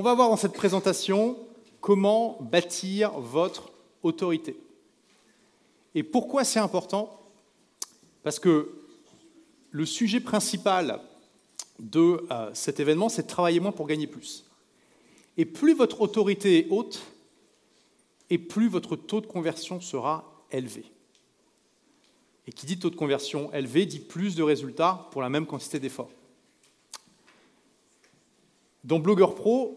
[0.00, 1.36] On va voir dans cette présentation
[1.82, 3.70] comment bâtir votre
[4.02, 4.56] autorité.
[5.94, 7.20] Et pourquoi c'est important?
[8.22, 8.72] Parce que
[9.70, 11.02] le sujet principal
[11.78, 14.46] de euh, cet événement, c'est de travailler moins pour gagner plus.
[15.36, 17.02] Et plus votre autorité est haute,
[18.30, 20.86] et plus votre taux de conversion sera élevé.
[22.46, 25.78] Et qui dit taux de conversion élevé dit plus de résultats pour la même quantité
[25.78, 26.08] d'efforts.
[28.82, 29.76] Dans Blogueur Pro,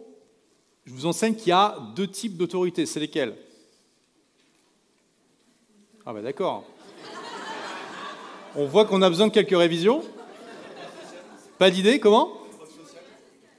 [0.86, 2.86] je vous enseigne qu'il y a deux types d'autorité.
[2.86, 3.36] C'est lesquels
[6.06, 6.66] Ah ben d'accord.
[8.56, 10.04] On voit qu'on a besoin de quelques révisions.
[11.58, 12.38] Pas d'idée, comment?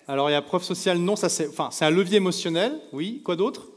[0.07, 3.23] Alors il y a preuve sociale, non, ça c'est, enfin, c'est un levier émotionnel, oui.
[3.25, 3.69] Quoi d'autre?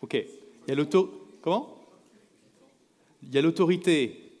[0.00, 0.14] Ok.
[0.14, 1.76] Il y a l'auto, comment?
[3.22, 4.32] Il y a l'autorité.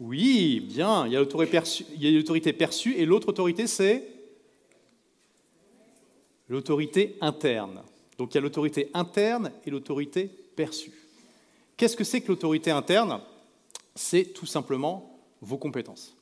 [0.00, 1.06] Oui, bien.
[1.06, 4.15] Il y a l'autorité perçue, il y a l'autorité perçue et l'autre autorité c'est?
[6.48, 7.82] L'autorité interne.
[8.18, 10.92] Donc il y a l'autorité interne et l'autorité perçue.
[11.76, 13.20] Qu'est-ce que c'est que l'autorité interne?
[13.94, 16.14] C'est tout simplement vos compétences.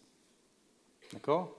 [1.12, 1.56] D'accord?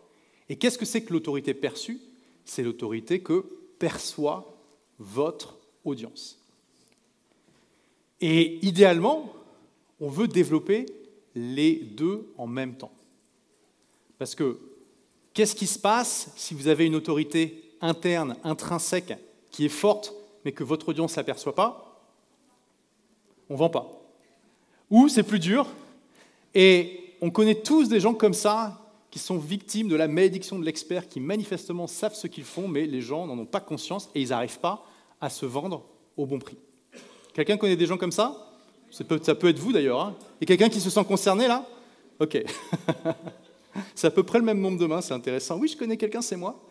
[0.49, 1.99] Et qu'est-ce que c'est que l'autorité perçue?
[2.44, 3.45] C'est l'autorité que
[3.80, 4.53] perçoit
[5.00, 6.38] votre audience.
[8.22, 9.33] Et idéalement,
[10.00, 10.85] on veut développer
[11.35, 12.94] les deux en même temps.
[14.17, 14.59] Parce que
[15.33, 19.14] qu'est-ce qui se passe si vous avez une autorité interne, intrinsèque,
[19.52, 22.02] qui est forte, mais que votre audience ne s'aperçoit pas,
[23.50, 23.92] on ne vend pas.
[24.90, 25.68] Ou c'est plus dur,
[26.53, 28.81] et on connaît tous des gens comme ça
[29.12, 32.86] qui sont victimes de la malédiction de l'expert, qui manifestement savent ce qu'ils font, mais
[32.86, 34.86] les gens n'en ont pas conscience et ils n'arrivent pas
[35.22, 35.86] à se vendre
[36.18, 36.58] au bon prix.
[37.34, 38.52] Quelqu'un connaît des gens comme ça?
[38.92, 40.00] Ça peut, être vous d'ailleurs.
[40.02, 41.66] Hein Et quelqu'un qui se sent concerné là?
[42.20, 42.42] Ok.
[43.96, 45.58] c'est à peu près le même nombre de mains, c'est intéressant.
[45.58, 46.62] Oui, je connais quelqu'un, c'est moi.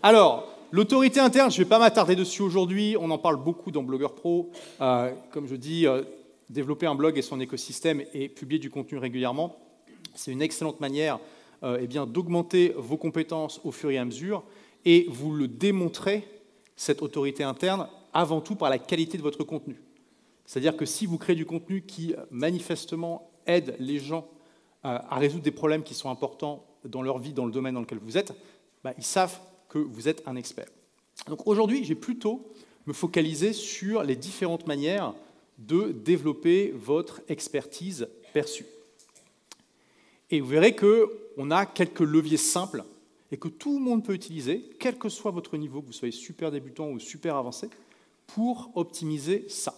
[0.00, 3.82] Alors, l'autorité interne, je ne vais pas m'attarder dessus aujourd'hui, on en parle beaucoup dans
[3.82, 4.52] Blogueur Pro.
[4.80, 6.04] Euh, comme je dis, euh,
[6.48, 9.56] développer un blog et son écosystème et publier du contenu régulièrement,
[10.14, 11.18] c'est une excellente manière
[11.64, 14.44] euh, eh d'augmenter vos compétences au fur et à mesure
[14.84, 16.24] et vous le démontrez,
[16.76, 19.82] cette autorité interne, avant tout par la qualité de votre contenu.
[20.46, 24.28] C'est-à-dire que si vous créez du contenu qui manifestement aide les gens
[24.84, 27.98] à résoudre des problèmes qui sont importants dans leur vie, dans le domaine dans lequel
[27.98, 28.32] vous êtes,
[28.84, 30.68] bah, ils savent que vous êtes un expert.
[31.26, 32.52] Donc aujourd'hui, j'ai plutôt
[32.86, 35.14] me focaliser sur les différentes manières
[35.58, 38.66] de développer votre expertise perçue.
[40.30, 42.84] Et vous verrez qu'on a quelques leviers simples
[43.30, 46.12] et que tout le monde peut utiliser, quel que soit votre niveau, que vous soyez
[46.12, 47.68] super débutant ou super avancé,
[48.26, 49.74] pour optimiser ça.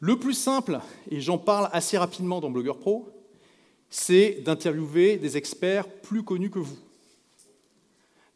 [0.00, 3.08] Le plus simple, et j'en parle assez rapidement dans Blogueur Pro,
[3.90, 6.78] c'est d'interviewer des experts plus connus que vous.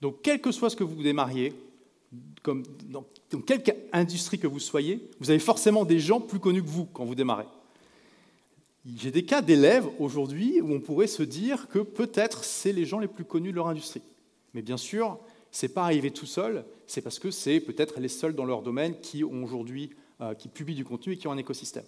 [0.04, 1.54] Donc, quel que soit ce que vous démarriez,
[2.42, 3.06] comme dans,
[3.40, 7.06] quelque industrie que vous soyez, vous avez forcément des gens plus connus que vous quand
[7.06, 7.46] vous démarrez.
[8.98, 12.98] J'ai des cas d'élèves aujourd'hui où on pourrait se dire que peut-être c'est les gens
[12.98, 14.02] les plus connus de leur industrie.
[14.52, 15.18] Mais bien sûr,
[15.50, 18.60] ce n'est pas arrivé tout seul, c'est parce que c'est peut-être les seuls dans leur
[18.60, 19.88] domaine qui ont aujourd'hui,
[20.20, 21.86] euh, qui publient du contenu et qui ont un écosystème.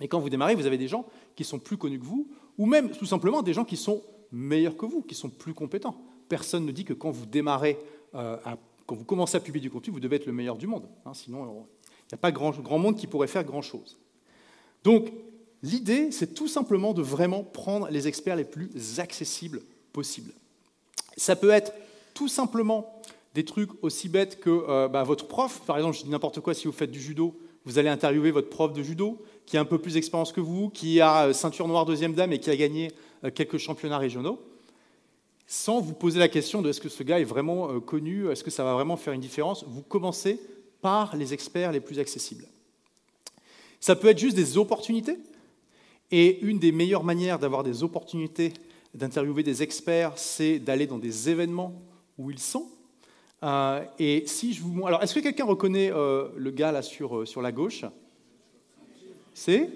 [0.00, 1.04] Et quand vous démarrez, vous avez des gens
[1.36, 4.02] qui sont plus connus que vous, ou même tout simplement des gens qui sont
[4.32, 6.02] meilleurs que vous, qui sont plus compétents
[6.32, 7.76] personne ne dit que quand vous démarrez,
[8.14, 8.38] euh,
[8.86, 10.88] quand vous commencez à publier du contenu, vous devez être le meilleur du monde.
[11.04, 13.98] Hein, sinon, il n'y a pas grand, grand monde qui pourrait faire grand-chose.
[14.82, 15.12] Donc,
[15.62, 19.60] l'idée, c'est tout simplement de vraiment prendre les experts les plus accessibles
[19.92, 20.32] possibles.
[21.18, 21.74] Ça peut être
[22.14, 23.02] tout simplement
[23.34, 25.60] des trucs aussi bêtes que euh, bah, votre prof.
[25.66, 28.48] Par exemple, je dis n'importe quoi, si vous faites du judo, vous allez interviewer votre
[28.48, 31.68] prof de judo, qui a un peu plus d'expérience que vous, qui a euh, ceinture
[31.68, 32.90] noire deuxième dame et qui a gagné
[33.34, 34.40] quelques championnats régionaux
[35.46, 38.44] sans vous poser la question de est-ce que ce gars est vraiment euh, connu, est-ce
[38.44, 40.40] que ça va vraiment faire une différence, vous commencez
[40.80, 42.46] par les experts les plus accessibles.
[43.80, 45.18] Ça peut être juste des opportunités,
[46.10, 48.52] et une des meilleures manières d'avoir des opportunités
[48.94, 51.72] d'interviewer des experts, c'est d'aller dans des événements
[52.18, 52.68] où ils sont.
[53.42, 57.26] Euh, et si je vous alors, est-ce que quelqu'un reconnaît euh, le gars là sur,
[57.26, 57.84] sur la gauche?
[59.34, 59.70] C'est?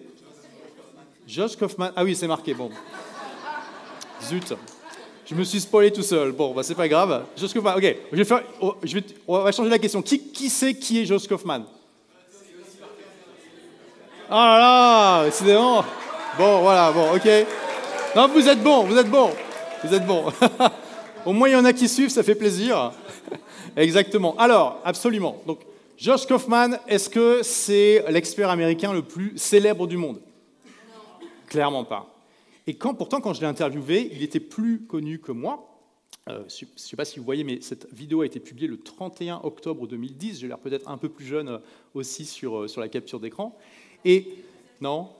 [1.26, 1.90] Josh Kaufman.
[1.96, 2.54] Ah oui, c'est marqué.
[2.54, 2.70] Bon,
[4.22, 4.54] zut.
[5.26, 6.30] Je me suis spoilé tout seul.
[6.30, 7.24] Bon, bah, c'est pas grave.
[7.36, 7.96] Josh Kaufman, ok.
[8.60, 8.76] Oh,
[9.26, 10.00] on va changer la question.
[10.00, 11.64] Qui, qui sait qui est Josh Kaufman
[14.30, 15.84] Ah là là, décidément.
[16.38, 17.28] Bon, voilà, bon, ok.
[18.14, 19.30] Non, vous êtes bon, vous êtes bon.
[19.82, 20.26] Vous êtes bon.
[21.26, 22.92] Au moins, il y en a qui suivent, ça fait plaisir.
[23.76, 24.36] Exactement.
[24.38, 25.42] Alors, absolument.
[25.44, 25.58] Donc,
[25.98, 30.20] Josh Kaufman, est-ce que c'est l'expert américain le plus célèbre du monde?
[31.48, 32.15] Clairement pas.
[32.66, 35.80] Et quand, pourtant, quand je l'ai interviewé, il était plus connu que moi.
[36.26, 39.40] je ne sais pas si vous voyez, mais cette vidéo a été publiée le 31
[39.44, 40.40] octobre 2010.
[40.40, 41.60] J'ai l'air peut-être un peu plus jeune
[41.94, 43.56] aussi sur, sur la capture d'écran.
[44.04, 44.28] Et
[44.80, 45.10] non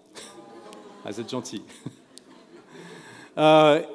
[1.05, 1.63] ah, Vous êtes gentil.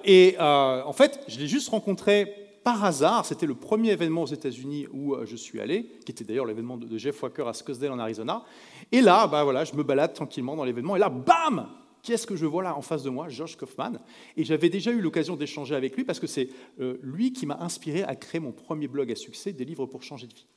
[0.05, 4.87] et en fait, je l'ai juste rencontré par hasard, c'était le premier événement aux États-Unis
[4.93, 7.99] où euh, je suis allé, qui était d'ailleurs l'événement de Jeff Walker à Scottsdale en
[7.99, 8.43] Arizona.
[8.91, 11.67] Et là, bah voilà, je me balade tranquillement dans l'événement, et là, bam
[12.03, 13.99] Qu'est-ce que je vois là en face de moi George Kaufman.
[14.35, 16.49] Et j'avais déjà eu l'occasion d'échanger avec lui parce que c'est
[16.79, 20.01] euh, lui qui m'a inspiré à créer mon premier blog à succès, des livres pour
[20.01, 20.47] changer de vie.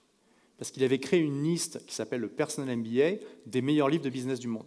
[0.57, 4.11] Parce qu'il avait créé une liste qui s'appelle le Personal MBA des meilleurs livres de
[4.11, 4.67] business du monde.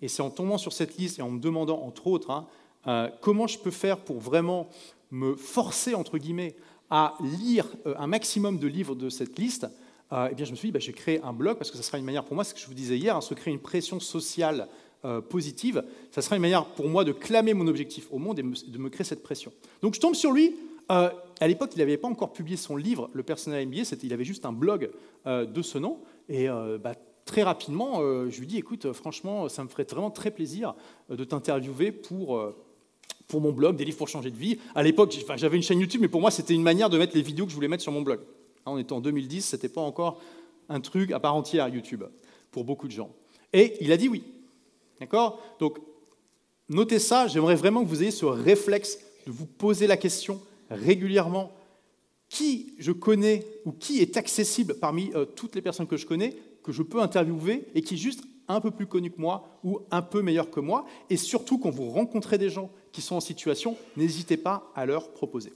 [0.00, 2.46] Et c'est en tombant sur cette liste et en me demandant, entre autres, hein,
[2.86, 4.70] euh, comment je peux faire pour vraiment
[5.10, 6.56] me forcer, entre guillemets,
[6.88, 9.66] à lire euh, un maximum de livres de cette liste,
[10.12, 11.82] eh bien, je me suis dit, bah, je vais créer un blog, parce que ça
[11.82, 13.58] sera une manière pour moi, ce que je vous disais hier, hein, se créer une
[13.58, 14.68] pression sociale
[15.06, 18.42] euh, positive, ça sera une manière pour moi de clamer mon objectif au monde et
[18.42, 19.52] de me créer cette pression.
[19.80, 20.56] Donc je tombe sur lui.
[20.88, 21.12] à
[21.42, 24.52] l'époque, il n'avait pas encore publié son livre, Le Personnel MBA, il avait juste un
[24.52, 24.90] blog
[25.26, 25.98] de ce nom.
[26.28, 26.46] Et
[26.82, 26.94] bah,
[27.24, 30.74] très rapidement, je lui dis, écoute, franchement, ça me ferait vraiment très plaisir
[31.08, 32.40] de t'interviewer pour
[33.28, 34.58] pour mon blog, des livres pour changer de vie.
[34.74, 37.22] À l'époque, j'avais une chaîne YouTube, mais pour moi, c'était une manière de mettre les
[37.22, 38.20] vidéos que je voulais mettre sur mon blog.
[38.64, 40.20] Hein, on était en 2010, ce n'était pas encore
[40.68, 42.04] un truc à part entière YouTube
[42.50, 43.10] pour beaucoup de gens.
[43.52, 44.22] Et il a dit oui.
[45.00, 45.42] D'accord?
[45.58, 45.78] Donc,
[46.68, 50.40] notez ça, j'aimerais vraiment que vous ayez ce réflexe de vous poser la question
[50.70, 51.52] régulièrement
[52.28, 56.36] qui je connais ou qui est accessible parmi euh, toutes les personnes que je connais,
[56.62, 59.80] que je peux interviewer et qui est juste un peu plus connu que moi ou
[59.90, 60.86] un peu meilleur que moi?
[61.10, 65.12] Et surtout, quand vous rencontrez des gens qui sont en situation, n'hésitez pas à leur
[65.12, 65.52] proposer.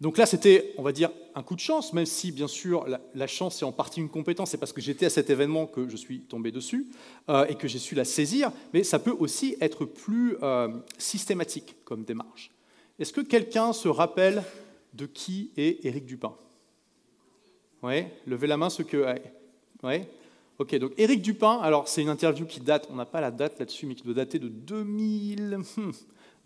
[0.00, 3.26] Donc là, c'était, on va dire, un coup de chance, même si, bien sûr, la,
[3.26, 5.96] chance est en partie une compétence, c'est parce que j'étais à cet événement que je
[5.96, 6.86] suis tombé dessus
[7.30, 11.76] euh, et que j'ai su la saisir, mais ça peut aussi être plus euh, systématique
[11.84, 12.50] comme démarche.
[12.98, 14.42] Est-ce que quelqu'un se rappelle
[14.92, 16.34] de qui est Éric Dupin?
[17.82, 19.14] Oui, levez la main ceux que...
[19.82, 20.02] Oui
[20.58, 23.58] Ok, donc Éric Dupin, alors c'est une interview qui date, on n'a pas la date
[23.58, 25.58] là-dessus, mais qui doit dater de 2000,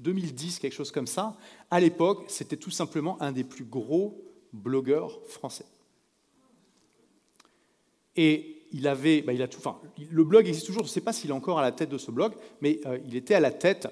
[0.01, 1.37] 2010, hmm, quelque chose comme ça.
[1.71, 5.67] À l'époque, c'était tout simplement un des plus gros blogueurs français.
[8.17, 9.79] Et il avait, bah, il a tout, enfin,
[10.11, 11.99] le blog existe toujours, je ne sais pas s'il est encore à la tête de
[11.99, 13.89] ce blog, mais euh, il était à la tête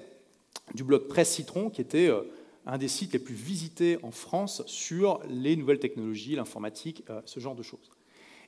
[0.73, 2.21] du blog Presse Citron, qui était euh,
[2.65, 7.39] un des sites les plus visités en France sur les nouvelles technologies, l'informatique, euh, ce
[7.39, 7.91] genre de choses.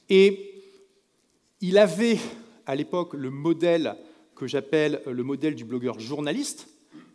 [0.09, 0.63] Et
[1.61, 2.17] il avait
[2.65, 3.95] à l'époque le modèle
[4.35, 6.67] que j'appelle le modèle du blogueur journaliste,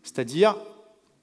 [0.06, 0.56] c'est-à-dire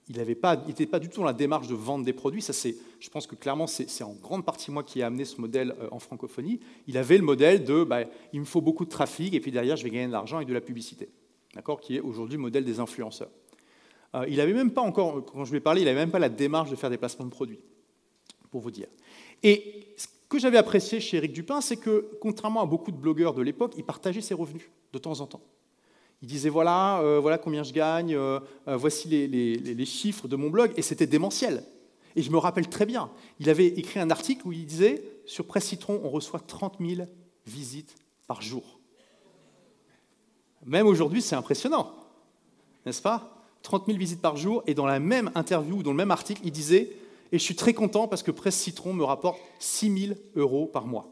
[0.10, 2.42] il n'était pas, du tout dans la démarche de vendre des produits.
[2.42, 2.52] Ça,
[3.00, 5.88] je pense que clairement, c'est en grande partie moi qui ai amené ce modèle euh,
[5.92, 6.60] en francophonie.
[6.88, 8.04] Il avait le modèle de bah,
[8.34, 10.46] il me faut beaucoup de trafic et puis derrière, je vais gagner de l'argent et
[10.46, 11.08] de la publicité,
[11.56, 13.30] d'accord, qui est aujourd'hui le modèle des influenceurs.
[14.16, 16.20] Euh, il n'avait même pas encore, quand je lui ai parlé, il n'avait même pas
[16.20, 17.60] la démarche de faire des placements de produits,
[18.52, 18.88] pour vous dire.
[19.42, 19.96] Et
[20.28, 23.74] que j'avais apprécié chez Eric Dupin, c'est que, contrairement à beaucoup de blogueurs de l'époque,
[23.78, 25.42] il partageait ses revenus de temps en temps.
[26.24, 28.40] Il disait voilà, euh, voilà combien je gagne, euh,
[28.70, 31.66] euh, voici les, chiffres de mon blog, et c'était démentiel.
[32.16, 33.12] Et je me rappelle très bien,
[33.42, 37.08] il avait écrit un article où il disait sur Presse Citron, on reçoit 30 000
[37.46, 38.80] visites par jour.
[40.66, 41.94] Même aujourd'hui, c'est impressionnant,
[42.86, 43.44] n'est-ce pas?
[43.62, 46.52] 30 000 visites par jour, et dans la même interview, dans le même article, il
[46.54, 46.96] disait
[47.34, 50.86] et je suis très content parce que Presse Citron me rapporte 6 000 euros par
[50.86, 51.10] mois.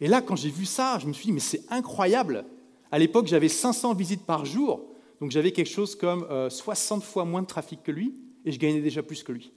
[0.00, 2.46] Et là, quand j'ai vu ça, je me suis dit, mais c'est incroyable.
[2.90, 4.80] À l'époque, j'avais 500 visites par jour,
[5.20, 8.14] donc j'avais quelque chose comme 60 euh, fois moins de trafic que lui,
[8.44, 9.52] et je gagnais déjà plus que lui.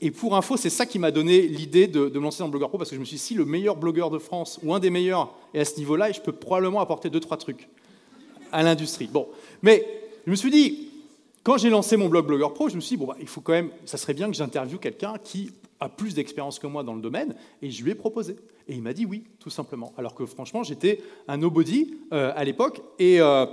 [0.00, 2.78] Et pour info, c'est ça qui m'a donné l'idée de, me lancer dans blogueur pro,
[2.78, 4.90] parce que je me suis dit, si le meilleur blogueur de France, ou un des
[4.90, 7.68] meilleurs, est à ce niveau-là, je peux probablement apporter deux, trois trucs
[8.52, 9.08] à l'industrie.
[9.10, 9.26] Bon,
[9.62, 9.86] mais
[10.26, 10.90] je me suis dit,
[11.42, 13.40] quand j'ai lancé mon blog Blogueur Pro, je me suis dit, bon, bah, il faut
[13.40, 16.94] quand même, ça serait bien que j'interviewe quelqu'un qui a plus d'expérience que moi dans
[16.94, 18.36] le domaine, et je lui ai proposé.
[18.68, 19.92] Et il m'a dit oui, tout simplement.
[19.96, 23.46] Alors que franchement, j'étais un nobody euh, à l'époque, euh,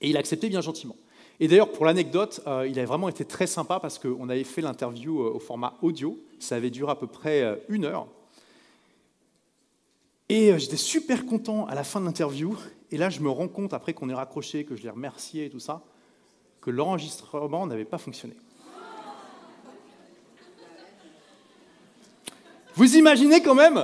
[0.00, 0.96] et, il a accepté bien gentiment.
[1.38, 4.62] Et d'ailleurs, pour l'anecdote, euh, il a vraiment été très sympa parce qu'on avait fait
[4.62, 6.18] l'interview au format audio.
[6.38, 8.06] Ça avait duré à peu près une heure.
[10.28, 12.56] Et j'étais super content à la fin de l'interview.
[12.90, 15.50] Et là, je me rends compte, après qu'on ait raccroché, que je l'ai remercié et
[15.50, 15.82] tout ça,
[16.60, 18.34] que l'enregistrement n'avait pas fonctionné.
[22.74, 23.82] Vous imaginez quand même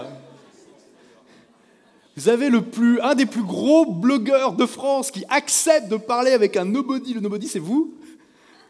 [2.19, 6.33] Vous avez le plus, un des plus gros blogueurs de France qui accepte de parler
[6.33, 7.15] avec un nobody.
[7.15, 7.95] Le nobody, c'est vous.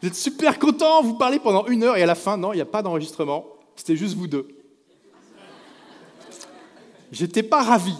[0.02, 2.56] Vous êtes super content, vous parlez pendant une heure et à la fin, non, il
[2.56, 3.46] n'y a pas d'enregistrement.
[3.74, 4.48] C'était juste vous deux.
[7.10, 7.94] J'étais pas ravi.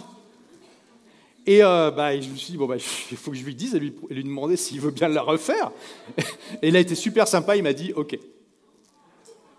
[1.47, 2.75] Et bah, je me suis dit, bon, bah,
[3.09, 5.71] il faut que je lui dise et lui, lui demander s'il veut bien la refaire.
[6.61, 8.19] Et il a été super sympa, il m'a dit, OK.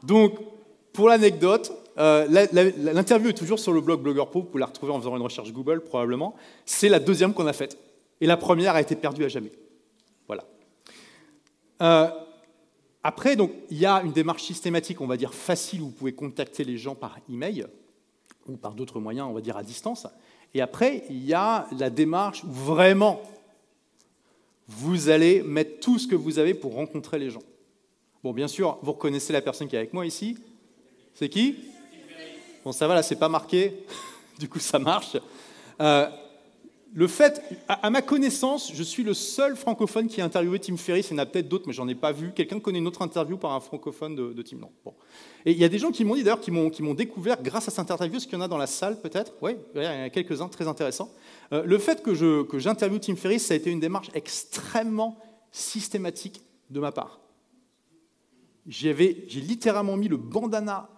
[0.04, 0.38] Donc,
[0.92, 5.16] pour l'anecdote, l'interview est toujours sur le blog Blogger Pro, vous la retrouver en faisant
[5.16, 6.34] une recherche Google probablement.
[6.64, 7.78] C'est la deuxième qu'on a faite.
[8.20, 9.52] Et la première a été perdue à jamais.
[10.26, 10.44] Voilà.
[13.02, 16.12] Après, donc, il y a une démarche systématique, on va dire facile, où vous pouvez
[16.12, 17.66] contacter les gens par email
[18.46, 20.06] ou par d'autres moyens, on va dire à distance.
[20.52, 23.22] Et après, il y a la démarche où vraiment
[24.68, 27.42] vous allez mettre tout ce que vous avez pour rencontrer les gens.
[28.22, 30.36] Bon, bien sûr, vous reconnaissez la personne qui est avec moi ici.
[31.14, 31.56] C'est qui?
[32.64, 33.84] Bon, ça va, là, c'est pas marqué.
[34.38, 35.16] du coup, ça marche.
[35.80, 36.08] Euh,
[36.92, 41.10] le fait, à, ma connaissance, je suis le seul francophone qui a interviewé Tim Ferriss.
[41.10, 42.32] Il y en a peut-être d'autres, mais j'en ai pas vu.
[42.34, 44.70] Quelqu'un connaît une autre interview par un francophone de, Tim Non.
[44.84, 44.94] Bon.
[45.46, 47.70] Et il y a des gens qui m'ont dit d'ailleurs, qui m'ont découvert grâce à
[47.70, 49.34] cette interview, ce qu'il y en a dans la salle peut-être?
[49.40, 51.10] Oui, il y en a quelques-uns très intéressants.
[51.52, 52.12] Euh, le fait que
[52.58, 55.16] j'interviewe que Tim Ferriss, ça a été une démarche extrêmement
[55.52, 57.20] systématique de ma part.
[58.66, 60.88] J'ai littéralement mis le bandana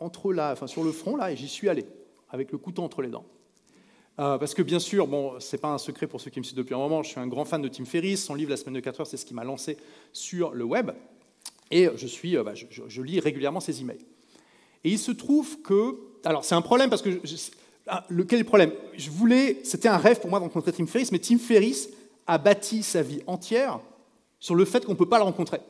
[0.00, 1.86] entre là, enfin, sur le front là, et j'y suis allé,
[2.30, 3.24] avec le couteau entre les dents.
[4.18, 6.58] Euh, parce que bien sûr, bon, c'est pas un secret pour ceux qui me suivent
[6.58, 8.24] depuis un moment, je suis un grand fan de Tim Ferriss.
[8.24, 9.78] Son livre La semaine de 4 heures, c'est ce qui m'a lancé
[10.12, 10.90] sur le web.
[11.70, 14.04] Et je, suis, euh, bah, je, lis régulièrement ses emails.
[14.84, 15.96] Et il se trouve que.
[16.24, 17.20] Alors, c'est un problème parce que.
[17.86, 18.72] Ah, quel est le problème?
[18.96, 19.60] Je voulais.
[19.64, 21.88] C'était un rêve pour moi de rencontrer Tim Ferriss, mais Tim Ferriss
[22.26, 23.80] a bâti sa vie entière
[24.38, 25.60] sur le fait qu'on ne peut pas le rencontrer.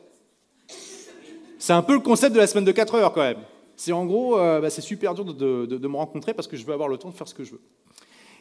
[1.57, 3.43] C'est un peu le concept de la semaine de 4 heures quand même.
[3.81, 6.63] C'est en gros, euh, bah, c'est super dur de, de, me rencontrer parce que je
[6.63, 7.61] veux avoir le temps de faire ce que je veux.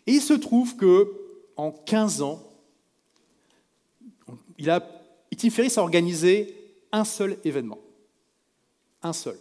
[0.07, 1.11] Et il se trouve que
[1.57, 2.43] en 15 ans,
[4.59, 4.87] il a,
[5.35, 6.55] Tim Ferriss a organisé
[6.93, 7.79] un seul événement.
[9.03, 9.39] Un seul.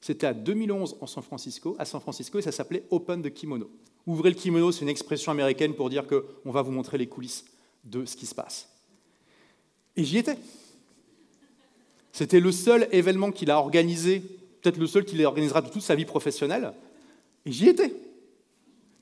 [0.00, 3.70] C'était à 2011 en San Francisco, à San Francisco, et ça s'appelait Open the Kimono.
[4.04, 7.44] Ouvrez le kimono, c'est une expression américaine pour dire qu'on va vous montrer les coulisses
[7.84, 8.68] de ce qui se passe.
[9.94, 10.38] Et j'y étais.
[12.10, 14.37] C'était le seul événement qu'il a organisé,
[14.68, 16.72] peut-être le seul qu'il organisera de toute sa vie professionnelle.
[17.46, 17.94] Et j'y étais.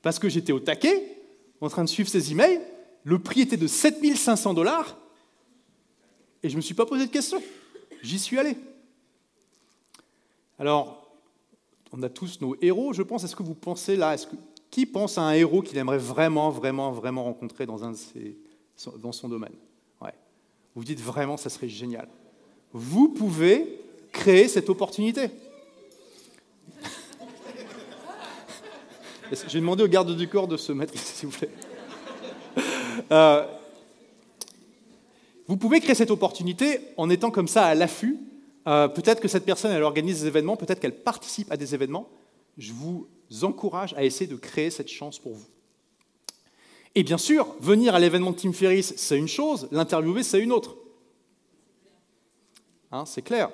[0.01, 1.17] Parce que j'étais au taquet,
[1.59, 2.61] en train de suivre ses emails.
[3.03, 4.97] Le prix était de 7500 dollars.
[6.43, 7.41] Et je ne me suis pas posé de questions.
[8.01, 8.55] J'y suis allé.
[10.57, 11.11] Alors,
[11.91, 13.23] on a tous nos héros, je pense.
[13.23, 14.35] Est-ce que vous pensez là est-ce que,
[14.71, 18.37] Qui pense à un héros qu'il aimerait vraiment, vraiment, vraiment rencontrer dans, un de ses,
[18.97, 19.55] dans son domaine?
[20.01, 20.13] Ouais.
[20.75, 22.07] Vous dites vraiment, ça serait génial.
[22.71, 23.81] Vous pouvez
[24.11, 25.29] créer cette opportunité.
[29.47, 31.49] J'ai demandé au garde du corps de se mettre ici, s'il vous plaît.
[33.11, 33.45] Euh,
[35.47, 38.17] vous pouvez créer cette opportunité en étant comme ça à l'affût.
[38.67, 42.09] Euh, peut-être que cette personne, elle organise des événements, peut-être qu'elle participe à des événements.
[42.57, 43.07] Je vous
[43.43, 45.45] encourage à essayer de créer cette chance pour vous.
[46.95, 50.51] Et bien sûr, venir à l'événement de Tim Ferriss, c'est une chose, l'interviewer, c'est une
[50.51, 50.75] autre.
[52.91, 53.51] Hein, c'est clair.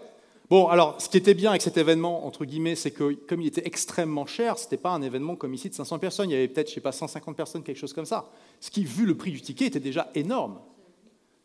[0.54, 3.48] Bon, alors, ce qui était bien avec cet événement, entre guillemets, c'est que comme il
[3.48, 6.36] était extrêmement cher, ce n'était pas un événement comme ici de 500 personnes, il y
[6.36, 8.30] avait peut-être, je sais pas, 150 personnes, quelque chose comme ça.
[8.60, 10.60] Ce qui, vu le prix du ticket, était déjà énorme.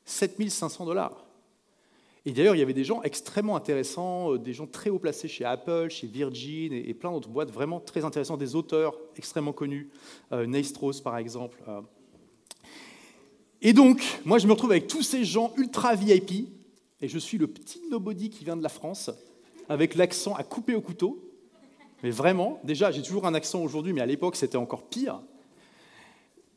[0.04, 1.24] 7500 dollars.
[2.26, 5.26] Et d'ailleurs, il y avait des gens extrêmement intéressants, euh, des gens très haut placés
[5.26, 9.88] chez Apple, chez Virgin et, plein d'autres boîtes vraiment très intéressants, des auteurs extrêmement connus,
[10.32, 10.62] euh,
[11.02, 11.62] par exemple.
[11.66, 11.80] Euh.
[13.62, 16.57] Et donc, moi je me retrouve avec tous ces gens ultra VIP,
[17.00, 19.10] et je suis le petit nobody qui vient de la France,
[19.68, 21.24] avec l'accent à couper au couteau.
[22.02, 25.20] Mais vraiment, déjà, j'ai toujours un accent aujourd'hui, mais à l'époque, c'était encore pire.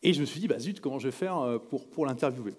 [0.04, 2.54] Et je me suis dit, bah zut, comment je vais faire euh, pour, pour l'interviewer?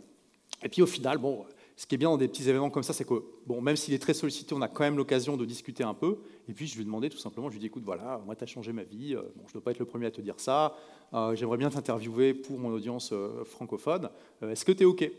[0.63, 1.45] Et puis au final, bon,
[1.77, 3.95] ce qui est bien dans des petits événements comme ça, c'est que, bon, même s'il
[3.95, 6.19] est très sollicité, on a quand même l'occasion de discuter un peu.
[6.49, 8.37] Et puis je lui ai demandé tout simplement, je lui ai dit, écoute, voilà, moi,
[8.37, 10.11] tu as changé ma vie, euh, bon, je ne dois pas être le premier à
[10.13, 10.77] te dire ça,
[11.15, 13.13] euh, j'aimerais bien t'interviewer pour mon audience
[13.45, 14.09] francophone,
[14.43, 15.11] est-ce que tu es OK?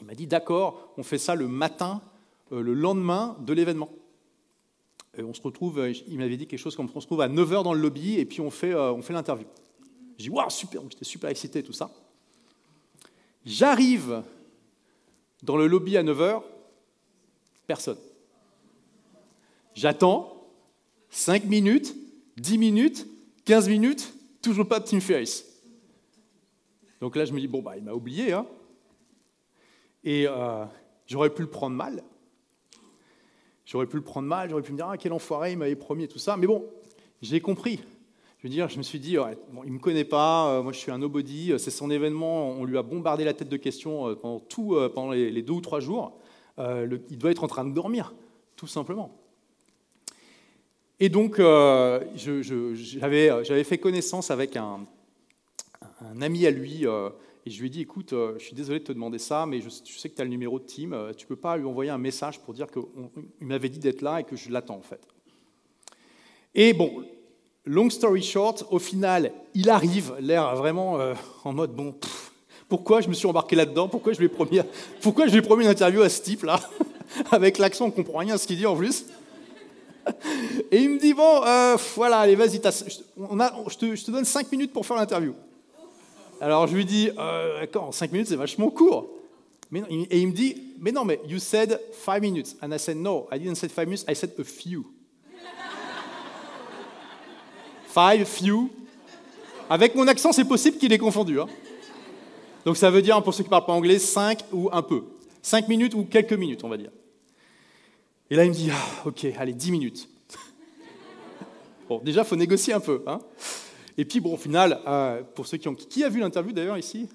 [0.00, 2.02] Il m'a dit d'accord, on fait ça le matin,
[2.52, 3.90] euh, le lendemain de l'événement.
[5.16, 7.28] Et on se retrouve, euh, il m'avait dit quelque chose comme on se trouve à
[7.28, 9.46] 9h dans le lobby et puis on fait, euh, fait l'interview.
[10.16, 11.90] J'ai dit waouh, super, j'étais super excité, tout ça.
[13.44, 14.22] J'arrive
[15.42, 16.42] dans le lobby à 9h,
[17.66, 17.98] personne.
[19.74, 20.46] J'attends
[21.10, 21.94] 5 minutes,
[22.36, 23.06] 10 minutes,
[23.44, 25.44] 15 minutes, toujours pas de Team Ferris.
[27.00, 28.46] Donc là, je me dis, bon, bah, il m'a oublié, hein.
[30.04, 30.64] Et euh,
[31.06, 32.02] j'aurais pu le prendre mal.
[33.66, 36.04] J'aurais pu le prendre mal, j'aurais pu me dire, ah, quel enfoiré, il m'avait promis
[36.04, 36.36] et tout ça.
[36.36, 36.64] Mais bon,
[37.22, 37.80] j'ai compris.
[38.38, 40.72] Je veux dire, je me suis dit, bon, il ne me connaît pas, euh, moi
[40.72, 43.56] je suis un nobody, euh, c'est son événement, on lui a bombardé la tête de
[43.58, 46.18] questions pendant, tout, pendant les, deux ou trois jours.
[46.58, 48.14] il doit être en train de dormir,
[48.56, 49.14] tout simplement.
[50.98, 51.36] Et donc,
[52.16, 54.86] j'avais fait connaissance avec un,
[56.00, 56.86] un ami à lui,
[57.46, 59.68] et je lui ai dit, écoute, je suis désolé de te demander ça, mais je,
[59.68, 62.40] sais que tu as le numéro de Tim, tu peux pas lui envoyer un message
[62.40, 62.82] pour dire qu'il
[63.40, 65.00] m'avait dit d'être là et que je l'attends en fait.
[66.54, 67.04] Et bon,
[67.64, 70.98] long story short, au final, il arrive, l'air vraiment
[71.44, 71.94] en mode, bon,
[72.70, 73.88] pourquoi je me suis embarqué là-dedans?
[73.88, 74.60] Pourquoi je lui ai promis,
[75.02, 76.60] pourquoi je lui ai promis une interview à ce type-là
[77.32, 79.06] Avec l'accent, on ne comprend rien à ce qu'il dit en plus.
[80.70, 84.86] Et il me dit, bon, euh, voilà, allez, vas-y, je, te, donne 5 minutes pour
[84.86, 85.34] faire l'interview.
[86.40, 89.10] Alors je lui dis, euh, 5 minutes, c'est vachement court.
[90.10, 92.56] Et il me dit, mais non, mais you said 5 minutes.
[92.62, 94.86] And I said, no, I didn't say 5 minutes, I said a few.
[97.86, 98.70] Five, few.
[99.68, 101.40] Avec mon accent, c'est possible qu'il ait confondu.
[101.40, 101.46] Hein.
[102.64, 105.04] Donc ça veut dire, pour ceux qui ne parlent pas anglais, 5 ou un peu.
[105.42, 106.90] 5 minutes ou quelques minutes, on va dire.
[108.30, 110.08] Et là, il me dit, ah, ok, allez, 10 minutes.
[111.88, 113.02] bon, déjà, il faut négocier un peu.
[113.06, 113.20] Hein
[113.98, 115.74] et puis, bon, au final, euh, pour ceux qui ont...
[115.74, 117.08] Qui a vu l'interview d'ailleurs ici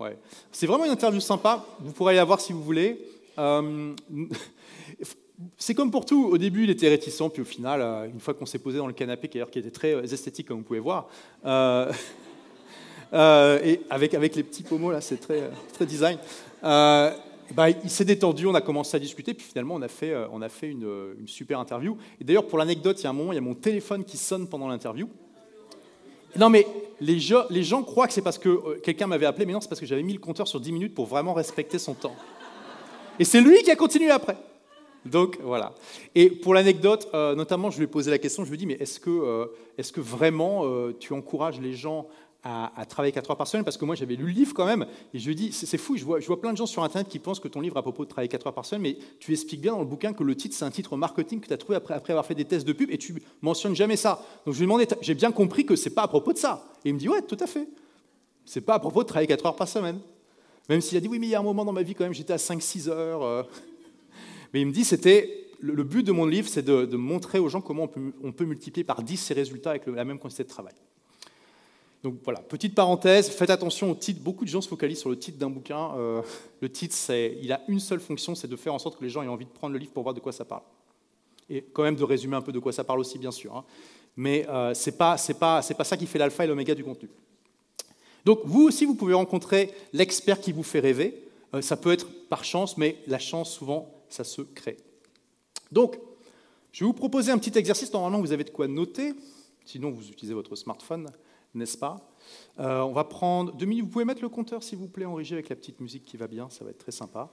[0.00, 0.16] Ouais.
[0.52, 1.64] C'est vraiment une interview sympa.
[1.80, 3.04] Vous pourrez la voir si vous voulez.
[3.38, 3.92] Euh,
[5.56, 6.26] c'est comme pour tout.
[6.26, 8.86] Au début, il était réticent, puis au final, euh, une fois qu'on s'est posé dans
[8.86, 11.08] le canapé, qui était très esthétique, comme vous pouvez voir,
[13.12, 16.18] et avec, avec les petits pommeaux, là, c'est très, très design.
[16.62, 17.10] Euh,
[17.54, 20.42] bah, il s'est détendu, on a commencé à discuter, puis finalement, on a fait, on
[20.42, 20.88] a fait une,
[21.18, 21.96] une super interview.
[22.20, 24.16] Et d'ailleurs, pour l'anecdote, il y a un moment, il y a mon téléphone qui
[24.16, 25.08] sonne pendant l'interview.
[26.36, 26.66] Non, mais
[27.00, 29.86] les gens, croient que c'est parce que quelqu'un m'avait appelé, mais non, c'est parce que
[29.86, 32.16] j'avais mis le compteur sur 10 minutes pour vraiment respecter son temps.
[33.18, 34.36] Et c'est lui qui a continué après.
[35.04, 35.72] Donc voilà.
[36.14, 38.74] Et pour l'anecdote, notamment, je lui ai posé la question, je lui ai dit, mais
[38.74, 40.64] est-ce que, est-ce que vraiment
[40.98, 42.06] tu encourages les gens
[42.44, 44.86] à, travailler 4 heures par semaine, parce que moi j'avais lu le livre quand même,
[45.12, 47.08] et je lui dis, c'est fou, je vois, je vois plein de gens sur Internet
[47.08, 49.32] qui pensent que ton livre à propos de travailler 4 heures par semaine, mais tu
[49.32, 51.58] expliques bien dans le bouquin que le titre c'est un titre marketing que tu as
[51.58, 54.24] trouvé après, après, avoir fait des tests de pub, et tu mentionnes jamais ça.
[54.46, 56.64] Donc je lui ai demandé, j'ai bien compris que c'est pas à propos de ça.
[56.84, 57.68] Et il me dit, ouais, tout à fait.
[58.44, 59.98] C'est pas à propos de travailler 4 heures par semaine.
[60.68, 62.04] Même s'il a dit, oui, mais il y a un moment dans ma vie quand
[62.04, 63.22] même, j'étais à 5-6 heures.
[63.22, 63.42] Euh.
[64.54, 67.60] Mais il me dit, c'était le, but de mon livre, c'est de, montrer aux gens
[67.60, 70.48] comment on peut, on peut multiplier par 10 ces résultats avec la même quantité de
[70.48, 70.74] travail.
[72.04, 74.20] Donc voilà, petite parenthèse, faites attention au titre.
[74.22, 75.94] Beaucoup de gens se focalisent sur le titre d'un bouquin.
[75.96, 76.22] Euh,
[76.60, 79.10] le titre, c'est, il a une seule fonction, c'est de faire en sorte que les
[79.10, 80.62] gens aient envie de prendre le livre pour voir de quoi ça parle.
[81.50, 83.56] Et quand même de résumer un peu de quoi ça parle aussi, bien sûr.
[83.56, 83.64] Hein.
[84.16, 85.16] Mais euh, ce n'est pas,
[85.62, 87.08] ça qui fait l'alpha et l'oméga du contenu.
[88.24, 91.24] Donc vous aussi, vous pouvez rencontrer l'expert qui vous fait rêver.
[91.54, 94.76] Euh, ça peut être par chance, mais la chance, souvent, ça se crée.
[95.72, 95.98] Donc,
[96.70, 97.92] je vais vous proposer un petit exercice.
[97.92, 99.14] Normalement, vous avez de quoi noter.
[99.64, 101.08] Sinon, vous utilisez votre smartphone
[101.54, 101.96] n'est-ce pas
[102.60, 103.84] euh, On va prendre deux minutes.
[103.84, 106.16] Vous pouvez mettre le compteur, s'il vous plaît, en régie avec la petite musique qui
[106.16, 107.30] va bien, ça va être très sympa.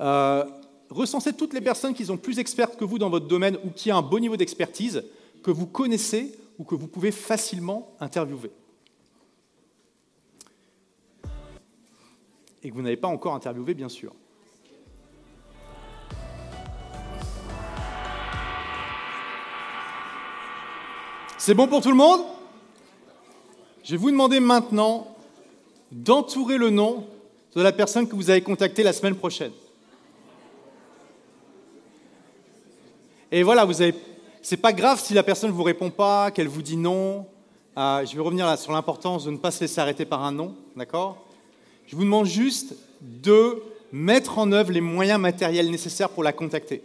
[0.00, 0.44] Euh,
[0.90, 3.92] recensez toutes les personnes qui sont plus expertes que vous dans votre domaine ou qui
[3.92, 5.04] ont un bon niveau d'expertise,
[5.42, 8.50] que vous connaissez ou que vous pouvez facilement interviewer.
[12.62, 14.12] Et que vous n'avez pas encore interviewé, bien sûr.
[21.36, 22.20] C'est bon pour tout le monde?
[23.88, 25.06] Je vais vous demander maintenant
[25.90, 27.06] d'entourer le nom
[27.56, 29.52] de la personne que vous avez contactée la semaine prochaine.
[33.32, 33.66] Et voilà.
[34.42, 37.24] C'est pas grave si la personne ne vous répond pas, qu'elle vous dit non.
[37.78, 40.32] Euh, je vais revenir là sur l'importance de ne pas se laisser arrêter par un
[40.32, 41.24] non, d'accord?
[41.86, 46.82] Je vous demande juste de mettre en œuvre les moyens matériels nécessaires pour la contacter.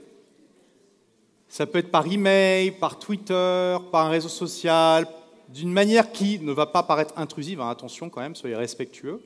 [1.50, 5.06] Ça peut être par email, par Twitter, par un réseau social,
[5.50, 9.22] d'une manière qui ne va pas paraître intrusive, hein, attention quand même, soyez respectueux,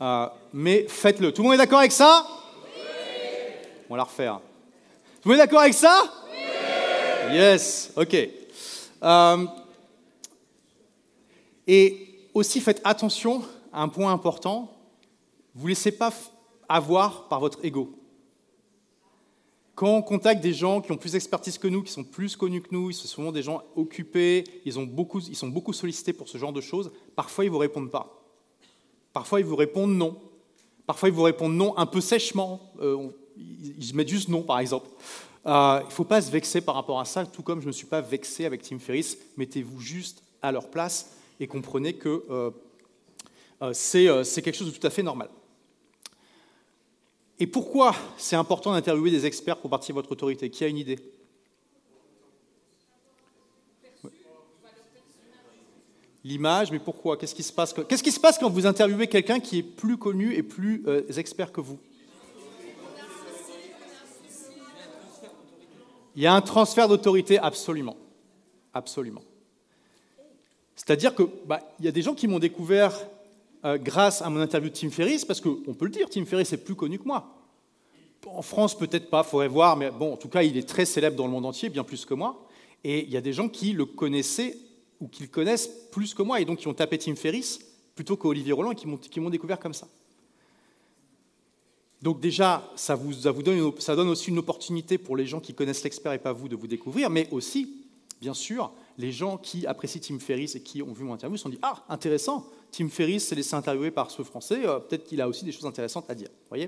[0.00, 1.32] euh, mais faites-le.
[1.32, 2.26] Tout le monde est d'accord avec ça?
[2.26, 2.82] Oui.
[3.88, 4.40] On va la refaire.
[5.22, 6.02] Tout le monde est d'accord avec ça?
[6.30, 7.36] Oui.
[7.36, 8.16] Yes, ok.
[9.02, 9.46] Euh,
[11.66, 13.42] et aussi faites attention
[13.72, 14.70] à un point important,
[15.54, 16.12] vous ne laissez pas
[16.68, 17.90] avoir par votre ego.
[19.74, 22.62] Quand on contacte des gens qui ont plus d'expertise que nous, qui sont plus connus
[22.62, 26.52] que nous, ils sont souvent des gens occupés, ils, sont beaucoup sollicités pour ce genre
[26.52, 28.22] de choses, parfois ils ne vous répondent pas.
[29.12, 30.16] Parfois ils vous répondent non.
[30.86, 32.60] Parfois ils vous répondent non un peu sèchement.
[32.80, 34.88] Euh, ils mettent juste non, par exemple.
[35.46, 37.68] Euh, il ne faut pas se vexer par rapport à ça, tout comme je ne
[37.68, 39.18] me suis pas vexé avec Tim Ferriss.
[39.36, 44.90] Mettez-vous juste à leur place et comprenez que euh, c'est quelque chose de tout à
[44.90, 45.28] fait normal.
[47.40, 50.50] Et pourquoi c'est important d'interviewer des experts pour partir de votre autorité?
[50.50, 50.98] Qui a une idée?
[56.22, 57.18] L'image, mais pourquoi?
[57.18, 61.02] Qu'est-ce qui se passe quand vous interviewez quelqu'un qui est plus connu et plus euh,
[61.16, 61.78] expert que vous?
[66.16, 67.96] Il y a un transfert d'autorité, absolument,
[68.72, 69.22] absolument.
[70.76, 72.94] C'est-à-dire que bah, il y a des gens qui m'ont découvert
[73.64, 76.52] euh, grâce à mon interview de Tim Ferriss, parce qu'on peut le dire, Tim Ferriss
[76.52, 77.34] est plus connu que moi.
[78.26, 81.16] En France, peut-être pas, faudrait voir, mais bon, en tout cas, il est très célèbre
[81.16, 82.46] dans le monde entier, bien plus que moi.
[82.82, 84.56] Et il y a des gens qui le connaissaient
[85.00, 87.60] ou qui le connaissent plus que moi, et donc qui ont tapé Tim Ferriss
[87.94, 89.88] plutôt qu'Olivier Roland, et qui m'ont découvert comme ça.
[92.02, 95.40] Donc déjà, ça, vous, ça, vous donne, ça donne aussi une opportunité pour les gens
[95.40, 97.82] qui connaissent l'expert et pas vous de vous découvrir, mais aussi,
[98.20, 101.42] bien sûr, les gens qui apprécient Tim Ferriss et qui ont vu mon interview se
[101.42, 105.20] sont dit Ah, intéressant, Tim Ferriss s'est laissé interviewer par ce Français, euh, peut-être qu'il
[105.20, 106.28] a aussi des choses intéressantes à dire.
[106.28, 106.66] Vous voyez?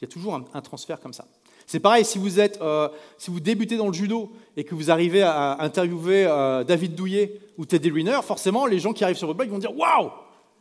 [0.00, 1.26] Il y a toujours un, transfert comme ça.
[1.66, 2.88] C'est pareil, si vous, êtes, euh,
[3.18, 7.40] si vous débutez dans le judo et que vous arrivez à interviewer euh, David Douillet
[7.58, 10.10] ou Teddy Riner, forcément, les gens qui arrivent sur votre blog vont dire Waouh,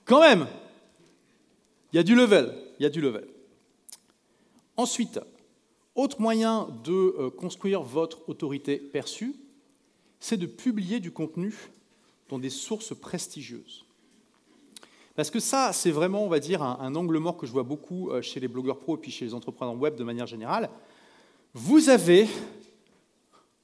[0.05, 0.47] quand même
[1.93, 3.27] Il y a du level, il y a du level.
[4.75, 5.19] Ensuite,
[5.95, 9.35] autre moyen de construire votre autorité perçue,
[10.19, 11.53] c'est de publier du contenu
[12.29, 13.85] dans des sources prestigieuses.
[15.15, 18.11] Parce que ça, c'est vraiment, on va dire, un, angle mort que je vois beaucoup
[18.11, 20.69] euh, chez les blogueurs pro et puis chez les entrepreneurs web de manière générale.
[21.55, 22.27] Vous avez,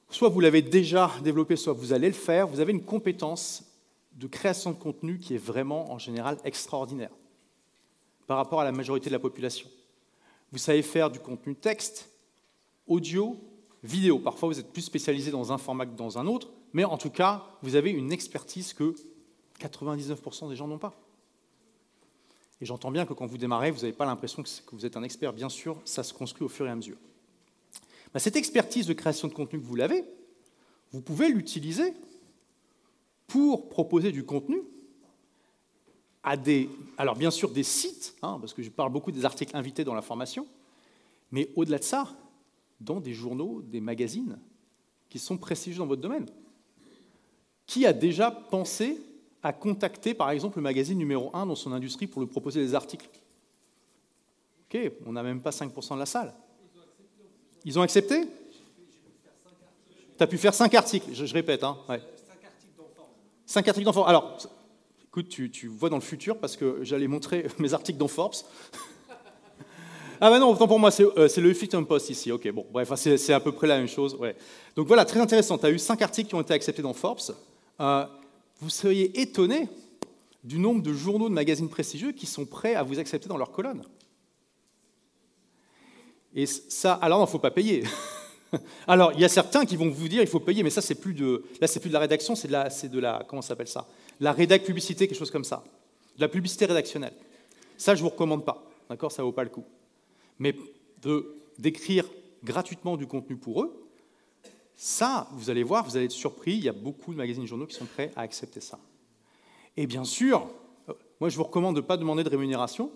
[0.09, 3.65] soit vous l'avez déjà développé, soit vous allez le faire, vous avez une compétence
[4.13, 7.11] de création de contenu qui est vraiment, en général, extraordinaire
[8.25, 9.69] par rapport à la majorité de la population.
[10.51, 12.09] Vous savez faire du contenu texte,
[12.87, 13.37] audio,
[13.83, 14.19] vidéo.
[14.19, 17.09] Parfois, vous êtes plus spécialisé dans un format que dans un autre, mais en tout
[17.09, 18.95] cas, vous avez une expertise que
[19.59, 20.93] 99% des gens n'ont pas.
[22.61, 25.03] Et j'entends bien que quand vous démarrez, vous n'avez pas l'impression que vous êtes un
[25.03, 25.33] expert.
[25.33, 26.97] Bien sûr, ça se construit au fur et à mesure.
[28.13, 30.05] Bah, cette expertise de création de contenu que vous l'avez,
[30.91, 31.93] vous pouvez l'utiliser
[33.27, 34.61] pour proposer du contenu
[36.23, 39.55] à des, alors bien sûr des sites, hein, parce que je parle beaucoup des articles
[39.57, 40.47] invités dans la formation,
[41.31, 42.15] mais au-delà de ça,
[42.83, 44.39] dans des journaux, des magazines
[45.09, 46.25] qui sont prestigieux dans votre domaine.
[47.65, 48.99] Qui a déjà pensé
[49.41, 52.75] à contacter par exemple le magazine numéro 1 dans son industrie pour lui proposer des
[52.75, 53.09] articles?
[54.65, 56.33] Ok, on n'a même pas 5% de la salle.
[57.63, 58.25] Ils ont accepté?
[60.17, 61.63] Tu as pu faire 5 articles, je, répète.
[61.63, 61.77] Hein,
[63.45, 64.07] 5 articles Forbes.
[64.07, 64.37] Alors,
[65.05, 68.35] écoute, tu, tu, vois dans le futur parce que j'allais montrer mes articles dans Forbes.
[70.25, 72.31] Ah ben non, autant pour moi, c'est euh, le Huffington Post ici.
[72.31, 74.15] Ok, bon, bref, c'est à peu près la même chose.
[74.15, 74.37] Ouais.
[74.73, 75.57] Donc voilà, très intéressant.
[75.57, 77.19] Tu as eu 5 articles qui ont été acceptés dans Forbes.
[77.81, 78.05] Euh,
[78.61, 79.67] vous seriez étonné
[80.41, 83.51] du nombre de journaux, de magazines prestigieux qui sont prêts à vous accepter dans leur
[83.51, 83.83] colonne.
[86.33, 87.83] Et ça, alors il ne faut pas payer.
[88.87, 90.95] Alors, il y a certains qui vont vous dire il faut payer, mais ça, c'est
[90.95, 91.13] plus
[91.59, 93.87] là, c'est plus de la rédaction, c'est de la, c'est de la, comment s'appelle ça?
[94.21, 95.65] La rédac publicité, quelque chose comme ça.
[96.15, 97.13] De la publicité rédactionnelle.
[97.75, 99.11] Ça, je ne vous recommande pas, d'accord?
[99.11, 99.65] Ça ne vaut pas le coup.
[100.39, 100.55] Mais
[101.57, 102.05] d'écrire
[102.43, 103.83] gratuitement du contenu pour eux,
[104.75, 107.47] ça, vous allez voir, vous allez être surpris, il y a beaucoup de magazines et
[107.47, 108.79] journaux qui sont prêts à accepter ça.
[109.77, 110.49] Et bien sûr,
[110.89, 112.91] euh, moi je vous recommande de ne pas demander de rémunération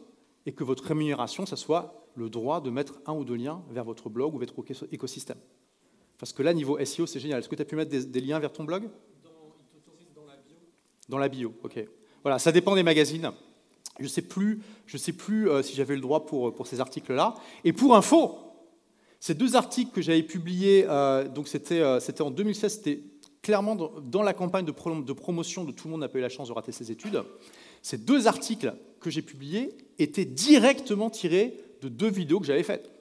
[0.45, 3.83] et que votre rémunération, ce soit le droit de mettre un ou deux liens vers
[3.83, 4.53] votre blog ou votre
[4.91, 5.37] écosystème.
[6.17, 7.39] Parce que là, niveau SEO, c'est génial.
[7.39, 8.89] Est-ce que tu as pu mettre des, liens vers ton blog?
[9.23, 10.55] Dans, la bio.
[11.07, 11.85] Dans la bio, ok.
[12.23, 13.31] Voilà, ça dépend des magazines.
[13.99, 17.35] Je ne sais plus, euh, si j'avais le droit pour, pour ces articles-là.
[17.63, 18.37] Et pour info,
[19.19, 23.01] ces deux articles que j'avais publiés, euh, donc euh, c'était, en 2016, c'était
[23.41, 26.29] clairement dans, la campagne de, de, promotion de Tout le monde n'a pas eu la
[26.29, 27.23] chance de rater ses études.
[27.81, 32.91] Ces deux articles que j'ai publiés étaient directement tirés de deux vidéos que j'avais faites.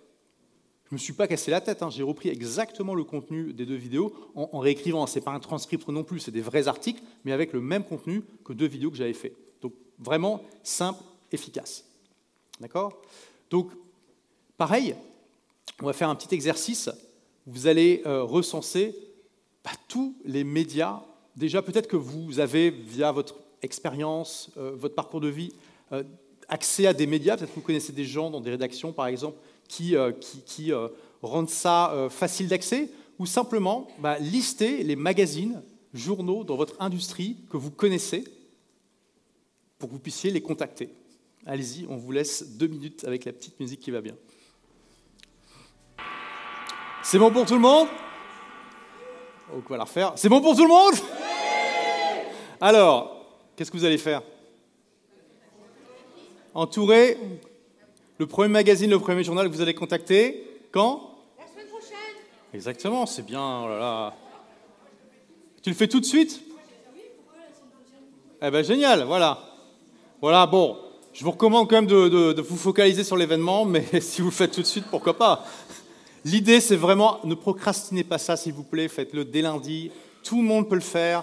[0.85, 1.90] Je ne me suis pas cassé la tête, hein.
[1.90, 5.06] j'ai repris exactement le contenu des deux vidéos en, en réécrivant.
[5.06, 7.82] Ce n'est pas un transcript non plus, c'est des vrais articles, mais avec le même
[7.82, 9.37] contenu que deux vidéos que j'avais faites.
[9.98, 11.85] Vraiment simple, efficace.
[12.61, 13.00] D'accord?
[13.50, 13.70] Donc,
[14.56, 14.94] pareil,
[15.82, 16.90] on va faire un petit exercice.
[17.46, 18.94] Vous allez euh, recenser
[19.64, 21.00] bah, tous les médias.
[21.37, 25.52] Déjà, peut-être que vous avez, via votre expérience, euh, votre parcours de vie,
[25.92, 26.02] euh,
[26.48, 27.37] accès à des médias.
[27.37, 29.37] Peut-être que vous connaissez des gens dans des rédactions, par exemple,
[29.68, 29.96] qui,
[30.44, 30.72] qui,
[31.22, 32.88] rendent ça facile d'accès.
[33.18, 35.61] Ou simplement bah, lister les magazines,
[35.92, 38.24] journaux dans votre industrie que vous connaissez
[39.78, 40.90] pour que vous puissiez les contacter.
[41.44, 44.14] Allez-y, on vous laisse deux minutes avec la petite musique qui va bien.
[47.02, 47.88] C'est bon pour tout le monde?
[49.52, 50.12] Donc on va la refaire?
[50.16, 50.94] C'est bon pour tout le monde?
[52.60, 54.22] Alors, qu'est-ce que vous allez faire?
[56.52, 57.18] Entourer
[58.18, 60.58] le premier magazine, le premier journal que vous allez contacter?
[60.72, 61.16] Quand?
[61.38, 61.96] La semaine prochaine.
[62.54, 63.62] Exactement, c'est bien.
[63.62, 64.14] Oh là là.
[65.62, 66.42] Tu le fais tout de suite?
[68.42, 69.38] Eh ben génial, voilà.
[70.22, 70.79] Voilà, bon,
[71.12, 74.35] je vous recommande quand même de, de vous focaliser sur l'événement, mais si vous le
[74.35, 75.44] faites tout de suite, pourquoi pas?
[76.24, 79.90] L'idée, c'est vraiment, ne procrastinez pas ça, s'il vous plaît, faites-le dès lundi.
[80.24, 81.22] Tout le monde peut le faire.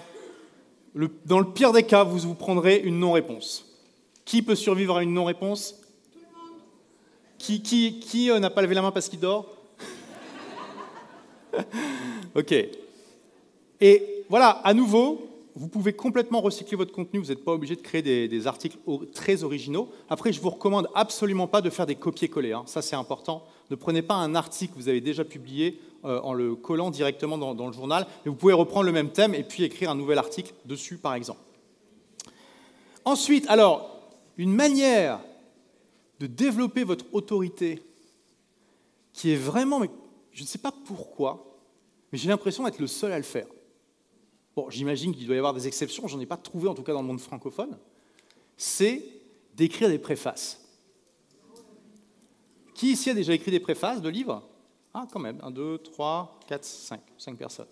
[1.26, 3.66] dans le pire des cas, vous vous prendrez une non-réponse.
[4.24, 5.74] Qui peut survivre à une non-réponse?
[7.36, 9.46] Qui, qui, qui euh, n'a pas levé la main parce qu'il dort?
[12.34, 12.52] Ok.
[13.80, 17.80] Et voilà, à nouveau, vous pouvez complètement recycler votre contenu, vous n'êtes pas obligé de
[17.80, 18.76] créer des, articles
[19.12, 19.88] très originaux.
[20.08, 22.64] Après, je vous recommande absolument pas de faire des copier-coller, hein.
[22.66, 23.44] ça c'est important.
[23.70, 27.38] Ne prenez pas un article que vous avez déjà publié euh, en le collant directement
[27.38, 29.94] dans, dans, le journal, mais vous pouvez reprendre le même thème et puis écrire un
[29.94, 31.40] nouvel article dessus, par exemple.
[33.04, 35.20] Ensuite, alors, une manière
[36.18, 37.82] de développer votre autorité
[39.12, 39.82] qui est vraiment,
[40.32, 41.58] je ne sais pas pourquoi,
[42.10, 43.46] mais j'ai l'impression d'être le seul à le faire.
[44.56, 46.92] Bon, j'imagine qu'il doit y avoir des exceptions, j'en ai pas trouvé en tout cas
[46.92, 47.76] dans le monde francophone,
[48.56, 49.04] c'est
[49.54, 50.60] d'écrire des préfaces.
[52.74, 54.42] Qui ici a déjà écrit des préfaces de livres?
[54.92, 57.66] Ah, quand même, 1, 2, 3, 4, 5, 5 personnes.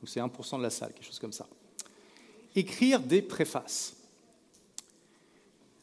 [0.00, 1.46] Donc c'est 1% de la salle, quelque chose comme ça.
[2.54, 3.96] Écrire des préfaces.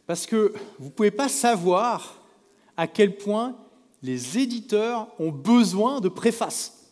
[0.07, 2.15] Parce que vous ne pouvez pas savoir
[2.75, 3.55] à quel point
[4.01, 6.91] les éditeurs ont besoin de préfaces.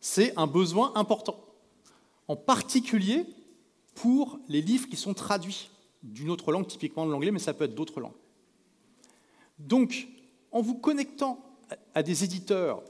[0.00, 1.43] C'est un besoin important
[2.28, 3.26] en particulier
[3.94, 5.70] pour les livres qui sont traduits
[6.02, 8.12] d'une autre langue, typiquement de l'anglais, mais ça peut être d'autres langues.
[9.58, 10.08] Donc,
[10.52, 11.38] en vous connectant
[11.94, 12.82] à des éditeurs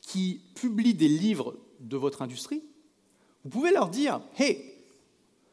[0.00, 2.62] qui publient des livres de votre industrie,
[3.44, 4.62] vous pouvez leur dire Hey,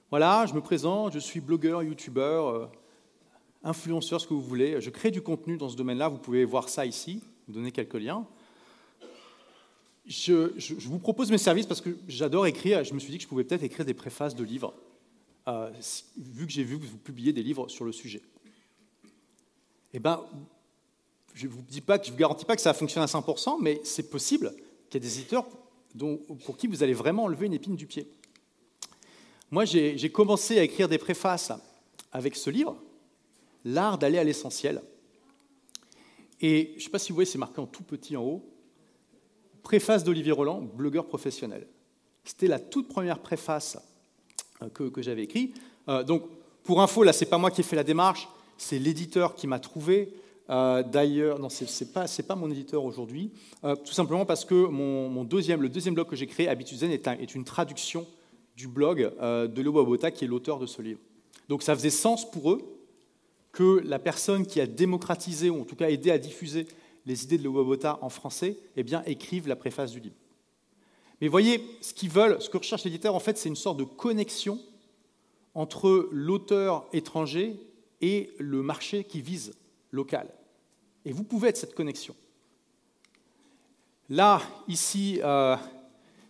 [0.10, 2.68] voilà, je me présente, je suis blogueur, youtubeur, euh,
[3.64, 6.70] influenceur, ce que vous voulez, je crée du contenu dans ce domaine-là, vous pouvez voir
[6.70, 8.26] ça ici, vous donner quelques liens
[10.08, 12.84] je, vous propose mes services parce que j'adore écrire.
[12.84, 14.74] Je me suis dit que je pouvais peut-être écrire des préfaces de livres,
[15.48, 15.70] euh,
[16.18, 18.22] vu que j'ai vu que vous publiez des livres sur le sujet.
[19.94, 20.22] Eh bien,
[21.34, 24.54] je ne vous, vous garantis pas que ça va fonctionner à 100%, mais c'est possible
[24.90, 25.46] qu'il y ait des éditeurs
[25.94, 28.08] dont, pour qui vous allez vraiment enlever une épine du pied.
[29.52, 31.52] Moi, j'ai commencé à écrire des préfaces
[32.12, 32.78] avec ce livre,
[33.66, 34.82] L'art d'aller à l'essentiel.
[36.40, 38.57] Et je ne sais pas si vous voyez, c'est marqué en tout petit en haut.
[39.64, 41.68] Préface d'Olivier Roland, blogueur professionnel.
[42.24, 43.78] C'était la toute première préface
[44.62, 45.56] euh, que, j'avais écrite.
[45.88, 46.24] Euh, donc,
[46.64, 49.60] pour info, là, c'est pas moi qui ai fait la démarche, c'est l'éditeur qui m'a
[49.60, 50.14] trouvé.
[50.50, 55.62] Euh, d'ailleurs, non, c'est pas, pas mon éditeur aujourd'hui, tout simplement parce que mon, deuxième,
[55.62, 58.06] le deuxième blog que j'ai créé, Habitudes Zen, est, une traduction
[58.56, 61.00] du blog de Leo Abota, qui est l'auteur de ce livre.
[61.50, 62.62] Donc, ça faisait sens pour eux
[63.52, 66.68] que la personne qui a démocratisé, ou en tout cas aidé à diffuser
[67.08, 70.16] les idées de Lewabota en français, eh bien, écrivent la préface du livre.
[71.22, 73.86] Mais voyez, ce qu'ils veulent, ce que recherche l'éditeur, en fait, c'est une sorte de
[73.86, 74.60] connexion
[75.56, 77.60] entre l'auteur étranger
[78.02, 79.54] et le marché qui vise
[79.92, 80.28] local.
[81.06, 82.14] Et vous pouvez être cette connexion.
[84.10, 85.56] Là, ici, euh,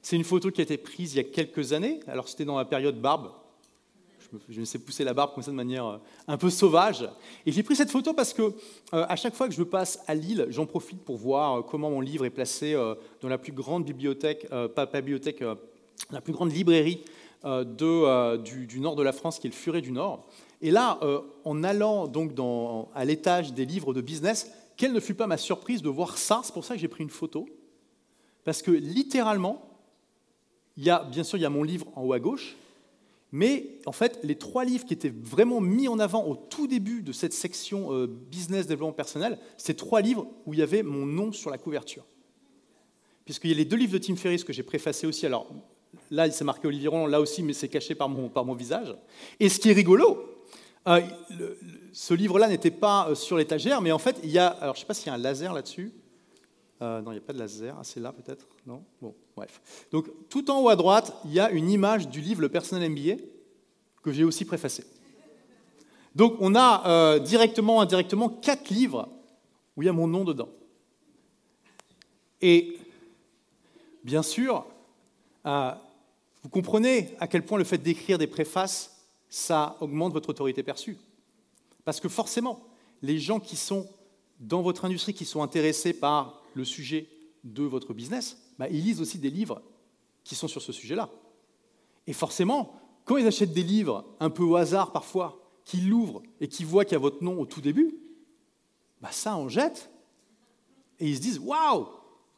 [0.04, 2.00] c'est une photo qui a été prise il y a quelques années.
[2.08, 3.32] Alors, c'était dans la période barbe
[4.50, 7.08] je me sais pousser la barbe comme ça de manière euh, un peu sauvage.
[7.46, 8.52] Et j'ai pris cette photo parce que euh,
[8.92, 12.02] à chaque fois que je passe à Lille, j'en profite pour voir euh, comment mon
[12.02, 12.76] livre est placé
[13.22, 15.44] dans la plus grande bibliothèque, pas, bibliothèque,
[16.12, 17.04] la plus grande librairie
[17.44, 20.28] du, nord de la France, qui est le Furet du Nord.
[20.62, 21.00] Et là,
[21.44, 22.32] en allant donc
[22.94, 26.42] à l'étage des livres de business, quelle ne fut pas ma surprise de voir ça
[26.44, 27.48] C'est pour ça que j'ai pris une photo.
[28.44, 29.68] Parce que littéralement,
[30.78, 32.56] il y a, bien sûr, il y a mon livre en haut à gauche,
[33.32, 37.02] mais en fait, les trois livres qui étaient vraiment mis en avant au tout début
[37.02, 41.06] de cette section euh, business développement personnel, c'est trois livres où il y avait mon
[41.06, 42.06] nom sur la couverture.
[43.26, 45.26] Puisqu'il y a les deux livres de Tim Ferriss que j'ai préfacés aussi.
[45.26, 45.52] Alors
[46.10, 48.96] là, c'est marqué Olivier Roland, là aussi, mais c'est caché par mon, par mon visage.
[49.42, 50.24] Et ce qui est rigolo,
[50.88, 51.02] euh,
[51.92, 54.48] ce livre-là n'était pas euh, sur l'étagère, mais en fait, il y a.
[54.48, 55.92] Alors je ne sais pas s'il y a un laser là-dessus.
[56.80, 57.76] Non, il n'y a pas de laser.
[57.78, 58.46] Ah, c'est là peut-être?
[58.66, 58.84] Non?
[59.02, 59.14] Bon.
[59.36, 59.86] Bref.
[59.92, 62.90] Donc, tout en haut à droite, il y a une image du livre Le Personnel
[62.90, 63.16] MBA
[64.04, 64.84] que j'ai aussi préfacé.
[66.16, 69.10] Donc, on a euh, directement, indirectement, quatre livres
[69.76, 70.50] où il y a mon nom dedans.
[72.42, 72.78] Et
[74.04, 74.66] bien sûr,
[75.46, 75.72] euh,
[76.42, 80.98] vous comprenez à quel point le fait d'écrire des préfaces, ça augmente votre autorité perçue.
[81.86, 82.64] Parce que forcément,
[83.02, 83.88] les gens qui sont
[84.40, 87.08] dans votre industrie, qui sont intéressés par le sujet
[87.44, 89.62] de votre business, bah, ils lisent aussi des livres
[90.24, 91.10] qui sont sur ce sujet-là.
[92.08, 92.74] Et forcément,
[93.06, 96.86] quand ils achètent des livres, un peu au hasard parfois, qu'ils l'ouvrent et qu'ils voient
[96.86, 97.96] qu'il y a votre nom au tout début,
[99.02, 99.90] bah ça en jette.
[101.00, 101.88] Et ils se disent Waouh,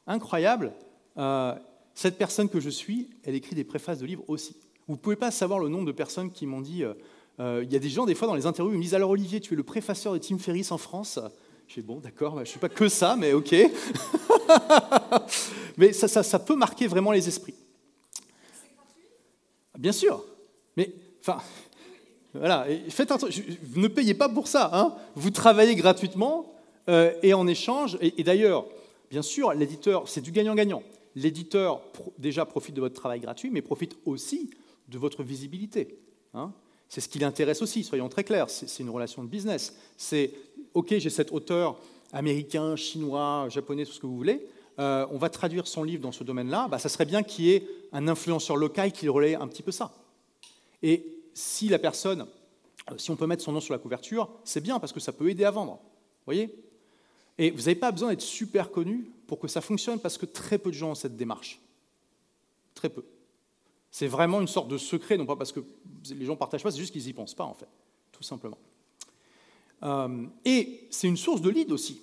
[0.05, 0.73] incroyable,
[1.17, 1.55] euh,
[1.93, 4.55] cette personne que je suis, elle écrit des préfaces de livres aussi.
[4.87, 6.93] Vous ne pouvez pas savoir le nombre de personnes qui m'ont dit euh,
[7.39, 9.11] euh, il y a des gens, des fois, dans les interviews, ils me disent Alors,
[9.11, 11.19] Olivier, tu es le préfaceur de Tim Ferriss en France?
[11.69, 13.53] Je fais Bon, d'accord, bah, je ne suis pas que ça, mais ok.
[15.77, 17.53] Mais ça, peut marquer vraiment les esprits.
[19.77, 20.25] Bien sûr.
[20.75, 21.37] Mais, enfin,
[22.33, 23.13] Voilà, faites
[23.75, 24.71] ne payez pas pour ça.
[24.73, 24.95] Hein.
[25.13, 26.51] Vous travaillez gratuitement
[26.89, 27.99] euh, et en échange.
[28.01, 28.65] Et, d'ailleurs,
[29.11, 30.81] bien sûr, l'éditeur, c'est du gagnant-gagnant.
[31.15, 31.83] L'éditeur
[32.17, 34.49] déjà profite de votre travail gratuit, mais profite aussi
[34.87, 35.99] de votre visibilité.
[36.33, 36.51] Hein.
[36.89, 38.49] C'est ce qui l'intéresse aussi, soyons très clairs.
[38.49, 39.77] C'est une relation de business.
[39.95, 40.31] C'est
[40.73, 41.77] OK, j'ai cet auteur
[42.11, 44.47] américain, chinois, japonais, tout ce que vous voulez.
[44.79, 46.67] Euh, on va traduire son livre dans ce domaine-là.
[46.69, 49.71] Bah, ça serait bien qu'il y ait un influenceur local qui relaie un petit peu
[49.71, 49.91] ça.
[50.81, 52.25] Et si la personne,
[52.89, 55.11] euh, si on peut mettre son nom sur la couverture, c'est bien parce que ça
[55.11, 55.79] peut aider à vendre.
[56.25, 56.53] voyez?
[57.37, 60.57] Et vous n'avez pas besoin d'être super connu pour que ça fonctionne parce que très
[60.57, 61.59] peu de gens ont cette démarche.
[62.73, 63.03] Très peu.
[63.91, 65.61] C'est vraiment une sorte de secret, non pas parce que
[66.09, 67.67] les gens ne partagent pas, c'est juste qu'ils n'y pensent pas, en fait,
[68.11, 68.57] tout simplement.
[69.83, 72.01] Euh, et c'est une source de lead aussi.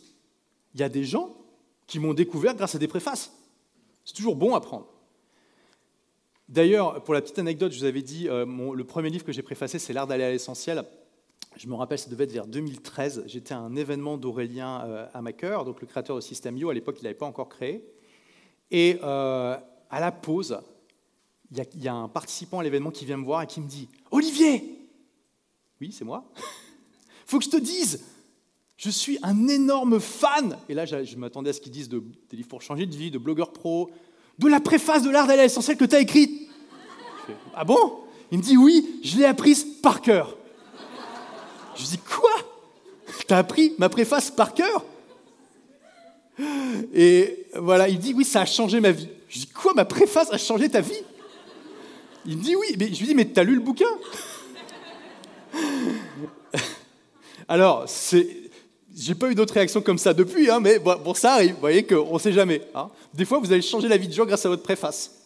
[0.75, 1.35] Il y a des gens
[1.87, 3.33] qui m'ont découvert grâce à des préfaces.
[4.05, 4.87] C'est toujours bon à prendre.
[6.49, 9.43] D'ailleurs, pour la petite anecdote, je vous avais dit, euh, le premier livre que j'ai
[9.43, 10.85] préfacé, c'est L'art d'aller à l'essentiel.
[11.57, 13.25] Je me rappelle, ça devait être vers 2013.
[13.27, 16.71] J'étais à un événement d'Aurélien euh, Amaker, donc le créateur de System.io.
[16.71, 17.85] À l'époque, il n'avait pas encore créé.
[18.71, 19.57] Et euh,
[19.91, 20.61] à la pause,
[21.51, 23.69] il y, y, a un participant à l'événement qui vient me voir et qui me
[23.69, 24.63] dit Olivier
[25.81, 26.31] Oui, c'est moi.
[27.27, 28.05] Faut que je te dise,
[28.77, 30.57] je suis un énorme fan.
[30.69, 33.11] Et là, je m'attendais à ce qu'ils disent de, des livres pour changer de vie,
[33.11, 33.91] de blogueur pro,
[34.39, 36.49] de la préface de l'art d'aller à l'essentiel que tu as écrite.
[37.55, 37.99] ah bon?
[38.31, 40.37] Il me dit oui, je l'ai apprise par cœur.
[41.75, 42.31] Je dis quoi?
[43.27, 44.85] Tu as appris ma préface par cœur?
[46.95, 49.09] Et voilà, il dit oui, ça a changé ma vie.
[49.29, 51.03] Je dis quoi, ma préface a changé ta vie?
[52.25, 53.87] Il me dit oui, mais je lui dis mais t'as lu le bouquin?
[57.49, 58.47] Alors, c'est
[58.97, 61.55] j'ai pas eu d'autres réactions comme ça depuis, hein, mais bon, ça arrive.
[61.55, 62.63] Vous voyez qu'on ne sait jamais.
[62.75, 62.91] Hein.
[63.13, 65.23] Des fois, vous allez changer la vie de gens grâce à votre préface.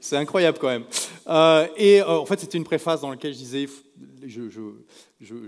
[0.00, 0.84] C'est incroyable quand même.
[1.28, 3.68] Euh, et euh, en fait, c'était une préface dans laquelle je disais,
[4.26, 4.50] je,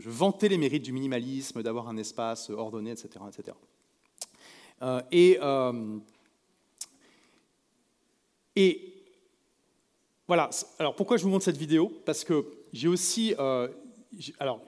[0.04, 3.08] vantais les mérites du minimalisme, d'avoir un espace ordonné, etc.
[3.26, 3.56] etc.
[5.10, 5.98] et, euh,
[8.54, 8.92] et
[10.28, 10.50] voilà.
[10.78, 11.90] Alors pourquoi je vous montre cette vidéo?
[12.04, 13.34] Parce que j'ai aussi,
[14.38, 14.60] alors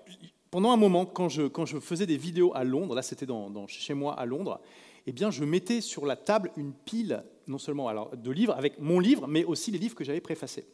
[0.56, 3.26] pendant un moment, quand je, je, faisais des vidéos à Londres, là c'était
[3.68, 4.58] chez moi à Londres,
[5.06, 8.98] eh bien, je mettais sur la table une pile, non seulement de livres, avec mon
[8.98, 10.66] livre, mais aussi les livres que j'avais préfacés.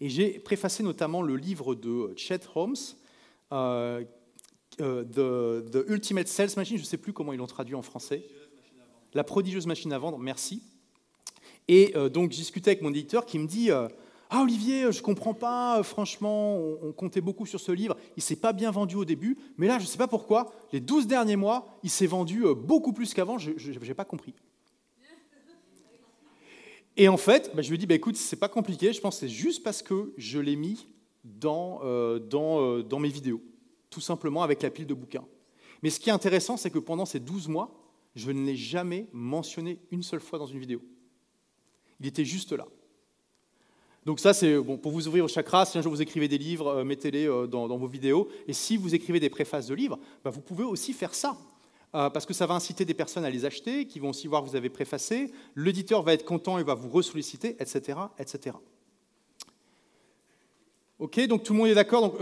[0.00, 2.76] Et j'ai préfacé notamment le livre de Chet Holmes,
[3.52, 4.04] euh,
[4.80, 8.24] euh, the, Ultimate Sales Machine, je ne sais plus comment ils l'ont traduit en français.
[9.12, 10.62] La prodigieuse machine à vendre, merci.
[11.68, 13.68] Et euh, donc, j'ai discuté avec mon éditeur qui me dit
[14.30, 18.52] ah Olivier, je comprends pas, franchement, on, comptait beaucoup sur ce livre, il s'est pas
[18.52, 21.78] bien vendu au début, mais là, je ne sais pas pourquoi, les 12 derniers mois,
[21.82, 24.34] il s'est vendu euh, beaucoup plus qu'avant, je n'ai pas compris.
[26.96, 29.14] Et en fait, bah, je lui ai dit, bah, écoute, c'est pas compliqué, je pense
[29.14, 30.88] que c'est juste parce que je l'ai mis
[31.24, 33.40] dans, euh, dans, euh, dans mes vidéos,
[33.88, 35.24] tout simplement avec la pile de bouquins.
[35.82, 37.72] Mais ce qui est intéressant, c'est que pendant ces 12 mois,
[38.14, 40.82] je ne l'ai jamais mentionné une seule fois dans une vidéo.
[42.00, 42.66] Il était juste là.
[44.08, 45.66] Donc ça, c'est bon, pour vous ouvrir au chakra.
[45.66, 48.30] Si un jour vous écrivez des livres, euh, mettez-les euh, dans, vos vidéos.
[48.46, 51.36] Et si vous écrivez des préfaces de livres, bah, vous pouvez aussi faire ça.
[51.94, 54.42] Euh, parce que ça va inciter des personnes à les acheter, qui vont aussi voir
[54.42, 55.30] que vous avez préfacé.
[55.56, 57.98] L'éditeur va être content et va vous ressolliciter, etc.
[58.18, 58.56] etc.
[60.98, 62.16] Ok, donc tout le monde est d'accord.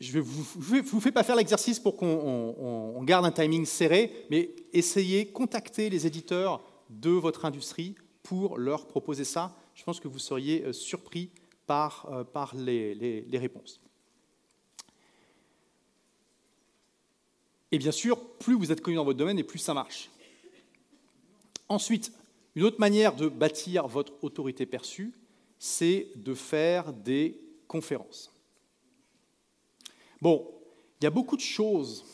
[0.00, 0.44] Je ne vous,
[0.82, 6.06] vous, fais pas faire l'exercice pour qu'on garde un timing serré, mais essayez, contacter les
[6.06, 11.30] éditeurs de votre industrie pour leur proposer ça je pense que vous seriez euh, surpris
[11.66, 13.80] par, euh, par les, réponses.
[17.72, 20.10] Et bien sûr, plus vous êtes connu dans votre domaine et plus ça marche.
[21.68, 22.12] Ensuite,
[22.54, 25.12] une autre manière de bâtir votre autorité perçue,
[25.58, 28.32] c'est de faire des conférences.
[30.20, 30.48] Bon,
[31.00, 32.04] il y a beaucoup de choses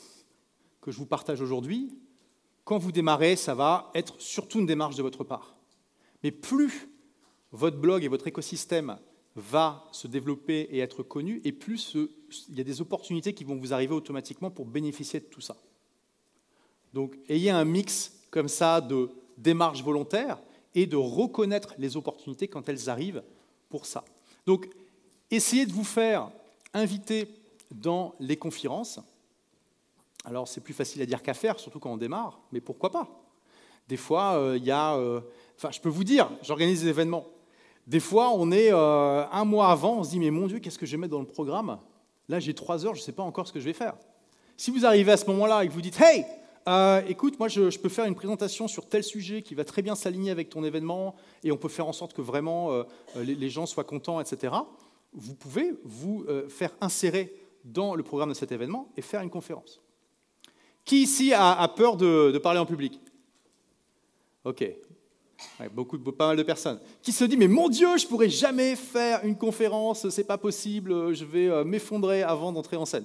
[0.81, 1.92] que je vous partage aujourd'hui.
[2.64, 5.57] Quand vous démarrez, ça va être surtout une démarche de votre part.
[6.23, 6.89] Mais plus
[7.52, 8.98] votre blog et votre écosystème
[9.36, 11.96] va se développer et être connu, et plus
[12.48, 15.57] il y a des opportunités qui vont vous arriver automatiquement pour bénéficier de tout ça.
[16.92, 20.38] Donc, ayez un mix comme ça de démarche volontaire
[20.74, 23.22] et de reconnaître les opportunités quand elles arrivent
[23.68, 24.05] pour ça.
[24.46, 24.68] Donc,
[25.30, 26.30] essayez de vous faire
[26.74, 27.28] inviter
[27.70, 29.01] dans les conférences.
[30.24, 33.09] Alors, c'est plus facile à dire qu'à faire, surtout quand on démarre, mais pourquoi pas?
[33.88, 34.96] Des fois, euh, il y a...
[34.96, 35.20] Euh,
[35.57, 37.26] enfin, je peux vous dire, j'organise des événements.
[37.91, 40.78] Des fois, on est euh, un mois avant, on se dit, mais mon Dieu, qu'est-ce
[40.78, 41.76] que je vais mettre dans le programme?
[42.28, 43.97] Là, j'ai trois heures, je ne sais pas encore ce que je vais faire.
[44.57, 46.24] Si vous arrivez à ce moment-là et que vous dites, hey,
[46.68, 49.97] euh, écoute, moi, je, peux faire une présentation sur tel sujet qui va très bien
[49.97, 52.84] s'aligner avec ton événement et on peut faire en sorte que vraiment euh,
[53.16, 54.55] les, gens soient contents, etc.,
[55.12, 57.34] vous pouvez vous faire insérer
[57.64, 59.80] dans le programme de cet événement et faire une conférence.
[60.84, 63.01] Qui ici a, peur de, parler en public?
[64.45, 64.64] Ok.
[65.72, 66.80] Beaucoup, pas mal de personnes.
[67.03, 71.14] Qui se dit mais mon Dieu, je pourrais jamais faire une conférence, c'est pas possible,
[71.14, 73.05] je vais euh, m'effondrer avant d'entrer en scène.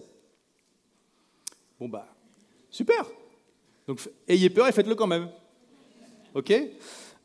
[1.80, 2.08] Bon bah
[2.70, 3.06] super.
[3.88, 5.30] Donc ayez peur et faites-le quand même.
[6.34, 6.54] Ok?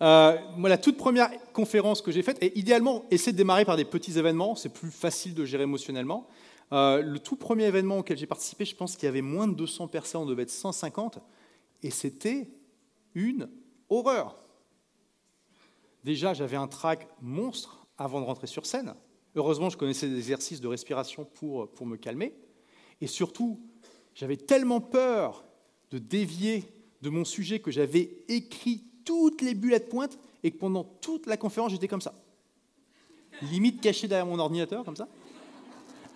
[0.02, 3.76] Euh, moi, la toute première conférence que j'ai faite, et idéalement, essayez de démarrer par
[3.76, 6.26] des petits événements, c'est plus facile de gérer émotionnellement.
[6.72, 9.54] Euh, le tout premier événement auquel j'ai participé, je pense qu'il y avait moins de
[9.54, 11.18] 200 personnes, on devait être 150,
[11.82, 12.48] et c'était
[13.14, 13.48] une
[13.88, 14.36] horreur.
[16.05, 18.94] Déjà, j'avais un trac monstre avant de rentrer sur scène.
[19.36, 22.34] Heureusement, je connaissais des exercices de respiration pour, pour me calmer.
[23.01, 23.61] Et surtout,
[24.14, 25.44] j'avais tellement peur
[25.90, 26.64] de dévier
[27.03, 31.36] de mon sujet que j'avais écrit toutes les bullet pointes et que pendant toute la
[31.36, 32.14] conférence, j'étais comme ça.
[33.42, 35.09] Limite caché derrière mon ordinateur, comme ça.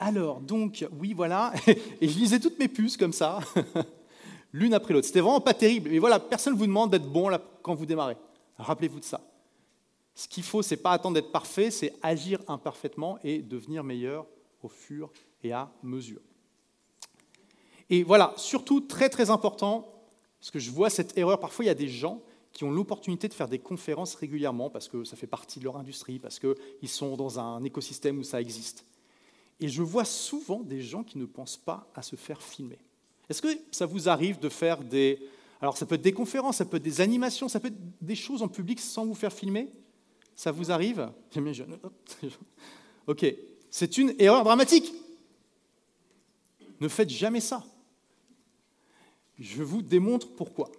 [0.00, 1.52] Alors, donc, oui, voilà.
[2.00, 3.40] Et je lisais toutes mes puces comme ça,
[4.52, 5.06] l'une après l'autre.
[5.06, 5.90] C'était vraiment pas terrible.
[5.90, 7.30] Mais voilà, personne ne vous demande d'être bon
[7.62, 8.16] quand vous démarrez.
[8.58, 9.20] Rappelez-vous de ça.
[10.14, 14.26] Ce qu'il faut, c'est pas attendre d'être parfait, c'est agir imparfaitement et devenir meilleur
[14.62, 15.12] au fur
[15.42, 16.20] et à mesure.
[17.90, 19.88] Et voilà, surtout très très important,
[20.40, 23.28] parce que je vois cette erreur, parfois il y a des gens qui ont l'opportunité
[23.28, 26.88] de faire des conférences régulièrement parce que ça fait partie de leur industrie, parce qu'ils
[26.88, 28.84] sont dans un écosystème où ça existe.
[29.60, 32.78] Et je vois souvent des gens qui ne pensent pas à se faire filmer.
[33.28, 35.18] Est-ce que ça vous arrive de faire des...
[35.60, 38.14] Alors ça peut être des conférences, ça peut être des animations, ça peut être des
[38.14, 39.68] choses en public sans vous faire filmer?
[40.34, 41.10] Ça vous arrive
[43.06, 43.26] Ok,
[43.70, 44.92] c'est une erreur dramatique.
[46.80, 47.64] Ne faites jamais ça.
[49.38, 50.70] Je vous démontre pourquoi.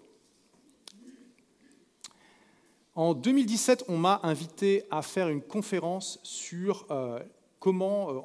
[2.96, 7.20] En 2017, on m'a invité à faire une conférence sur euh,
[7.60, 8.20] comment, euh,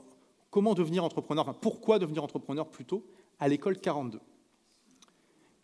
[0.50, 3.04] comment devenir entrepreneur, enfin pourquoi devenir entrepreneur plutôt,
[3.40, 4.20] à l'école 42.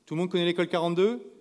[0.04, 1.35] Tout le monde connaît l'école 42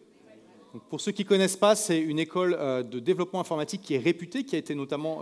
[0.89, 3.99] Pour ceux qui ne connaissent pas, c'est une école euh, de développement informatique qui est
[3.99, 5.21] réputée, qui a été notamment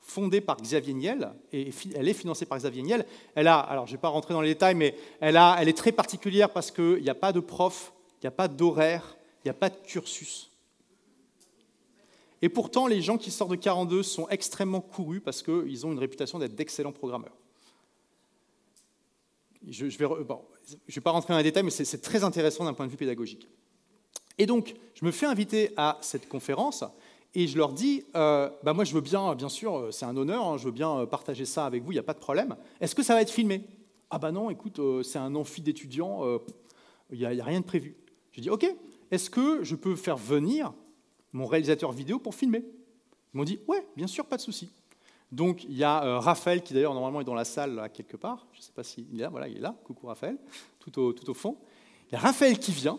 [0.00, 3.06] fondée par Xavier Niel, et elle est financée par Xavier Niel.
[3.34, 5.92] Elle a, alors je ne vais pas rentrer dans les détails, mais elle, est très
[5.92, 9.50] particulière parce qu'il n'y a pas de prof, il n'y a pas d'horaire, il n'y
[9.50, 10.50] a pas de cursus.
[12.42, 15.98] Et pourtant, les gens qui sortent de 42 sont extrêmement courus parce qu'ils ont une
[15.98, 17.36] réputation d'être d'excellents programmeurs.
[19.68, 22.90] Je ne vais, pas rentrer dans les détails, mais c'est très intéressant d'un point de
[22.90, 23.46] vue pédagogique.
[24.38, 26.84] Et donc, je me fais inviter à cette conférence
[27.34, 30.16] et je leur dis, euh, bah moi je veux bien, bien sûr, euh, c'est un
[30.16, 32.18] honneur, hein, je veux bien euh, partager ça avec vous, il n'y a pas de
[32.18, 32.56] problème.
[32.80, 33.62] Est-ce que ça va être filmé?
[34.10, 36.24] Ah bah non, écoute, c'est un amphi d'étudiants,
[37.12, 37.94] il n'y a, rien de prévu.
[38.32, 38.66] Je dis, ok,
[39.12, 40.72] est-ce que je peux faire venir
[41.32, 42.64] mon réalisateur vidéo pour filmer?
[43.32, 44.68] Ils m'ont dit Ouais, bien sûr, pas de souci.
[45.32, 48.16] Donc il y a euh, Raphaël qui d'ailleurs normalement est dans la salle là, quelque
[48.16, 48.46] part.
[48.52, 49.28] Je ne sais pas s'il est là.
[49.28, 49.76] Voilà, il est là.
[49.84, 50.36] Coucou Raphaël,
[50.80, 51.56] tout au, tout au fond.
[52.08, 52.98] Il y a Raphaël qui vient.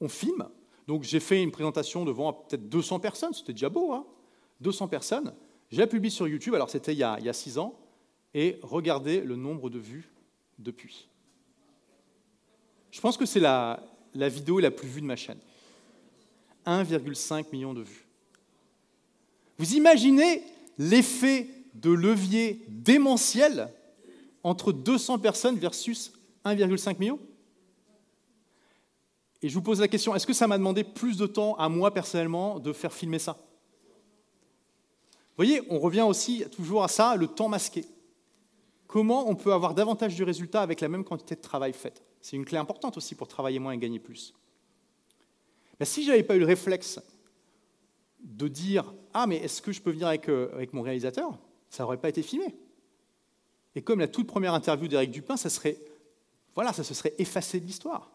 [0.00, 0.48] On filme.
[0.86, 3.32] Donc j'ai fait une présentation devant peut-être 200 personnes.
[3.34, 4.06] C'était déjà beau, hein
[4.60, 5.34] 200 personnes.
[5.70, 6.54] J'ai publié sur YouTube.
[6.54, 7.78] Alors c'était il, y a 6 ans.
[8.34, 10.10] Et regardez le nombre de vues
[10.58, 11.08] depuis.
[12.90, 13.82] Je pense que c'est la,
[14.14, 15.38] la vidéo la plus vue de ma chaîne.
[16.66, 18.06] 1,5 million de vues.
[19.58, 20.42] Vous imaginez
[20.78, 23.68] l'effet de levier démentiel
[24.42, 26.12] entre 200 personnes versus
[26.44, 27.18] 1,5 million?
[29.42, 31.68] Et je vous pose la question, est-ce que ça m'a demandé plus de temps à
[31.68, 33.38] moi personnellement de faire filmer ça?
[35.30, 37.86] Vous voyez, on revient aussi toujours à ça, le temps masqué.
[38.86, 42.02] Comment on peut avoir davantage du résultat avec la même quantité de travail fait?
[42.20, 44.34] C'est une clé importante aussi pour travailler moins et gagner plus.
[45.82, 47.00] Si je n'avais pas eu le réflexe
[48.22, 51.38] de dire Ah, mais est-ce que je peux venir avec, euh, avec mon réalisateur?
[51.70, 52.54] Ça n'aurait pas été filmé.
[53.74, 55.78] Et comme la toute première interview d'Éric Dupin, ça serait,
[56.54, 58.10] voilà, ça se serait effacé de l'histoire.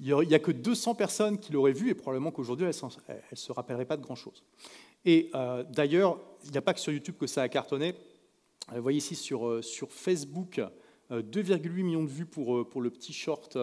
[0.00, 3.52] Il n'y a que 200 personnes qui l'auraient vu et probablement qu'aujourd'hui, elles ne se
[3.52, 4.44] rappelleraient pas de grand-chose.
[5.04, 7.94] Et euh, d'ailleurs, il n'y a pas que sur YouTube que ça a cartonné.
[8.70, 10.60] Euh, vous voyez ici sur, sur Facebook,
[11.10, 13.56] 2,8 millions de vues pour, le petit short.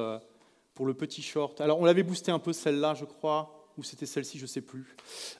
[1.62, 4.62] Alors, on l'avait boosté un peu celle-là, je crois, ou c'était celle-ci, je ne sais
[4.62, 4.96] plus.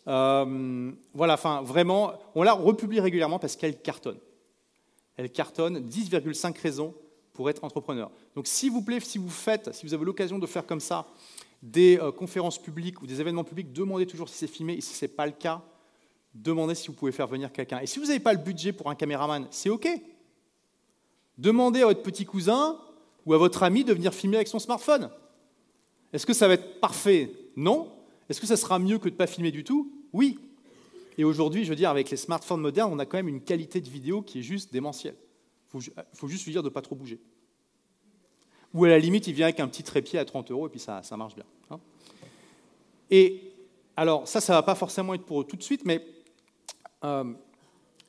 [0.08, 4.20] Euh, voilà, enfin, vraiment, on la republie régulièrement parce qu'elle cartonne.
[5.18, 6.94] Elle cartonne 10,5 raisons
[7.36, 8.10] pour être entrepreneur.
[8.36, 11.06] Donc, s'il vous plaît, si vous faites, si vous avez l'occasion de faire comme ça
[11.62, 14.74] des euh, conférences publiques ou des événements publics, demandez toujours si c'est filmé.
[14.74, 15.62] Et si ce n'est pas le cas,
[16.34, 17.80] demandez si vous pouvez faire venir quelqu'un.
[17.80, 19.88] Et si vous n'avez pas le budget pour un caméraman, c'est OK.
[21.38, 22.80] Demandez à votre petit cousin
[23.26, 25.10] ou à votre ami de venir filmer avec son smartphone.
[26.14, 27.32] Est-ce que ça va être parfait?
[27.56, 27.92] Non.
[28.30, 29.92] Est-ce que ça sera mieux que de ne pas filmer du tout?
[30.14, 30.40] Oui.
[31.18, 33.82] Et aujourd'hui, je veux dire, avec les smartphones modernes, on a quand même une qualité
[33.82, 35.16] de vidéo qui est juste démentielle.
[35.80, 37.20] Il faut, juste lui dire de ne pas trop bouger.
[38.74, 40.80] Ou à la limite, il vient avec un petit trépied à 30 euros et puis
[40.80, 41.46] ça, ça marche bien.
[41.72, 41.80] Hein.
[43.10, 43.52] et
[43.98, 46.06] alors, ça, ça ne va pas forcément être pour eux tout de suite, mais
[47.04, 47.34] euh,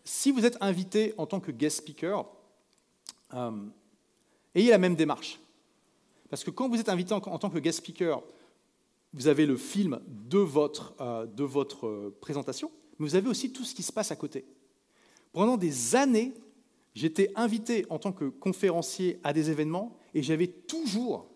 [0.05, 2.27] si vous êtes invité en tant que guest speaker,
[3.35, 3.51] euh,
[4.55, 5.41] ayez la même démarche.
[6.29, 8.23] Parce que quand vous êtes invité en, tant que guest speaker,
[9.13, 13.65] vous avez le film de votre, euh, de votre présentation, mais vous avez aussi tout
[13.65, 14.45] ce qui se passe à côté.
[15.33, 16.35] Pendant des années,
[16.97, 21.29] j'étais invité en tant que conférencier à des événements et j'avais toujours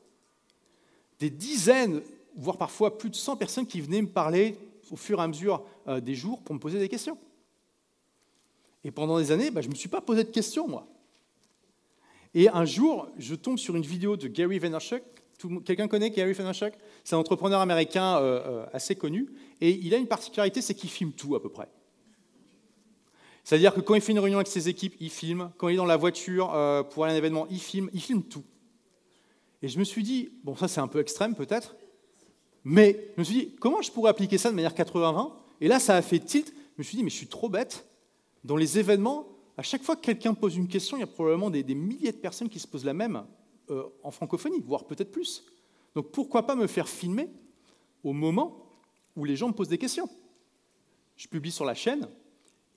[1.21, 2.01] des dizaines,
[2.35, 4.57] voire parfois plus de 100 personnes qui venaient me parler
[4.91, 7.19] au fur et à mesure euh, des jours pour me poser des questions.
[8.83, 10.89] Et pendant des années, bah, je ne me suis pas posé de questions, moi.
[12.33, 15.03] Et un jour, je tombe sur une vidéo de Gary Vaynerchuk.
[15.67, 16.73] Quelqu'un connaît Gary Vaynerchuk?
[17.05, 19.29] C'est un entrepreneur américain euh, euh, assez connu.
[19.61, 21.69] Et il a une particularité, c'est qu'il filme tout à peu près.
[23.45, 25.51] C'est-à-dire que quand il fait une réunion avec ses équipes, il filme.
[25.57, 26.49] Quand il est dans la voiture
[26.91, 27.91] pour aller à un événement, il filme.
[27.93, 28.45] Il filme tout.
[29.63, 31.75] Et je me suis dit, bon, ça c'est un peu extrême peut-être,
[32.65, 35.81] mais je me suis dit, comment je pourrais appliquer ça de manière 80-20 Et là,
[35.81, 36.49] ça a fait tilt.
[36.49, 37.87] Je me suis dit, mais je suis trop bête.
[38.45, 39.27] Dans les événements,
[39.57, 42.17] à chaque fois que quelqu'un pose une question, il y a probablement des, milliers de
[42.17, 43.25] personnes qui se posent la même
[43.71, 45.45] euh, en francophonie, voire peut-être plus.
[45.95, 47.29] Donc pourquoi pas me faire filmer
[48.03, 48.67] au moment
[49.17, 50.09] où les gens me posent des questions?
[51.17, 52.09] Je publie sur la chaîne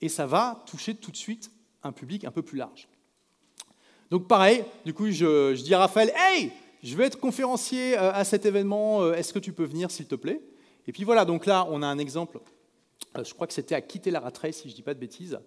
[0.00, 1.50] et ça va toucher tout de suite
[1.82, 2.88] un public un peu plus large.
[4.10, 8.24] Donc pareil, du coup, je, dis à Raphaël, Hey, je vais être conférencier euh, à
[8.24, 10.40] cet événement, euh, est-ce que tu peux venir s'il te plaît?
[10.86, 12.40] Et puis voilà, donc là, on a un exemple,
[13.16, 15.00] euh, je crois que c'était à quitter la ratrée, si je ne dis pas de
[15.00, 15.38] bêtises,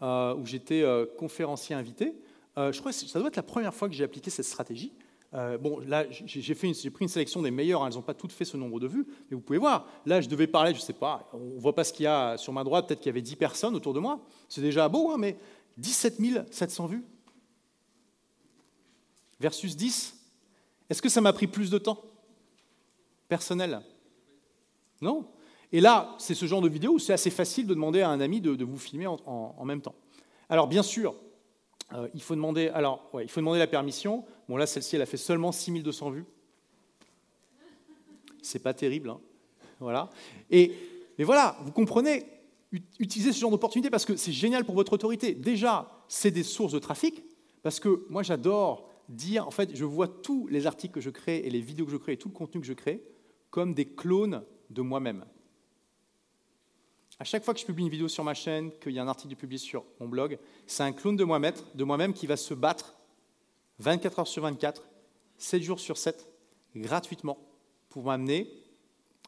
[0.00, 0.84] où j'étais
[1.16, 2.14] conférencier invité.
[2.58, 4.92] je crois que ça doit être la première fois que j'ai appliqué cette stratégie.
[5.60, 8.56] Bon, là, j'ai pris une sélection des meilleures, hein, elles n'ont pas toutes fait ce
[8.56, 11.28] nombre de vues, mais vous pouvez voir, là, je devais parler, je ne sais pas,
[11.32, 13.22] on ne voit pas ce qu'il y a sur ma droite, peut-être qu'il y avait
[13.22, 15.36] 10 personnes autour de moi, c'est déjà beau, hein, mais
[15.78, 17.04] 17 700 vues
[19.40, 20.24] versus 10
[20.90, 22.02] est-ce que ça m'a pris plus de temps
[23.28, 23.80] personnel?
[25.00, 25.26] Non.
[25.72, 28.20] Et là, c'est ce genre de vidéo où c'est assez facile de demander à un
[28.20, 29.94] ami de, vous filmer en, même temps.
[30.48, 31.14] Alors, bien sûr,
[31.94, 32.72] euh, il, faut demander,
[33.20, 34.24] il faut demander la permission.
[34.48, 36.24] Bon, là, celle-ci, elle a fait seulement 6200 vues.
[38.42, 39.10] C'est pas terrible.
[39.10, 39.20] Hein
[39.80, 40.10] voilà.
[40.50, 40.72] Et,
[41.18, 42.26] mais voilà, vous comprenez,
[42.98, 45.34] utilisez ce genre d'opportunité parce que c'est génial pour votre autorité.
[45.34, 47.24] Déjà, c'est des sources de trafic,
[47.62, 51.38] parce que moi, j'adore dire, en fait, je vois tous les articles que je crée
[51.38, 53.02] et les vidéos que je crée et tout le contenu que je crée
[53.50, 55.24] comme des clones de moi-même.
[57.18, 59.08] À chaque fois que je publie une vidéo sur ma chaîne, qu'il y a un
[59.08, 62.54] article publié sur mon blog, c'est un clone de moi-même de moi qui va se
[62.54, 62.94] battre
[63.78, 64.82] 24 heures sur 24,
[65.38, 66.28] 7 jours sur 7,
[66.74, 67.38] gratuitement,
[67.88, 68.48] pour m'amener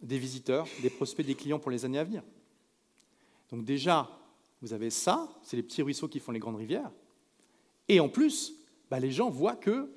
[0.03, 2.23] des visiteurs, des prospects, des clients pour les années à venir.
[3.51, 4.11] Donc déjà,
[4.61, 6.91] vous avez ça, c'est les petits ruisseaux qui font les grandes rivières.
[7.89, 8.55] Et en plus,
[8.91, 9.89] bah, les gens voient que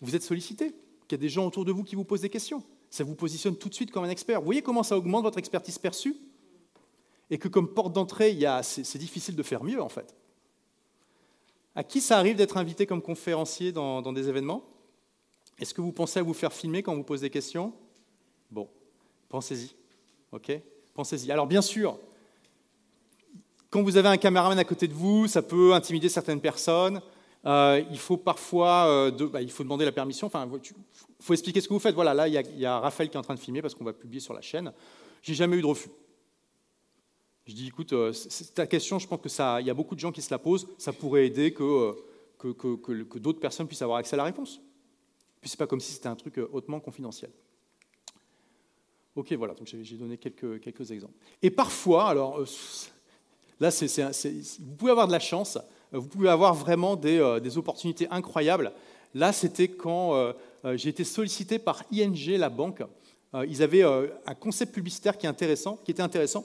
[0.00, 0.74] vous êtes sollicité,
[1.06, 2.62] qu'il y a des gens autour de vous qui vous posent des questions.
[2.88, 4.40] Ça vous positionne tout de suite comme un expert.
[4.40, 6.16] Vous voyez comment ça augmente votre expertise perçue?
[7.34, 10.14] Et que comme porte d'entrée, c'est difficile de faire mieux en fait.
[11.74, 14.62] À qui ça arrive d'être invité comme conférencier dans, des événements?
[15.58, 17.72] Est-ce que vous pensez à vous faire filmer quand vous posez des questions?
[18.52, 18.68] Bon,
[19.28, 19.74] pensez-y.
[20.30, 20.52] OK?
[20.94, 21.32] Pensez-y.
[21.32, 21.98] Alors bien sûr,
[23.68, 27.02] quand vous avez un caméraman à côté de vous, ça peut intimider certaines personnes.
[27.46, 30.30] Euh, il faut parfois euh, bah, il faut demander la permission.
[30.32, 30.62] Il
[31.18, 31.96] faut expliquer ce que vous faites.
[31.96, 33.92] Voilà, là, il y, a, Raphaël qui est en train de filmer parce qu'on va
[33.92, 34.72] publier sur la chaîne.
[35.20, 35.90] J'ai jamais eu de refus.
[37.46, 38.12] Je dis, écoute, euh,
[38.54, 40.38] ta question, je pense que ça, il y a beaucoup de gens qui se la
[40.38, 40.66] posent.
[40.78, 41.94] Ça pourrait aider que,
[42.38, 44.60] que, que, d'autres personnes puissent avoir accès à la réponse.
[45.40, 47.30] Puis c'est pas comme si c'était un truc hautement confidentiel.
[49.14, 51.14] Ok, voilà, donc j'ai donné quelques, quelques exemples.
[51.42, 52.40] Et parfois, alors
[53.60, 55.58] là, vous pouvez avoir de la chance
[55.94, 58.72] vous pouvez avoir vraiment euh, des, opportunités incroyables.
[59.14, 60.32] Là, c'était quand euh,
[60.64, 62.82] euh, j'ai été sollicité par ING, la banque.
[63.48, 66.44] ils avaient un concept publicitaire qui, est intéressant, qui était intéressant.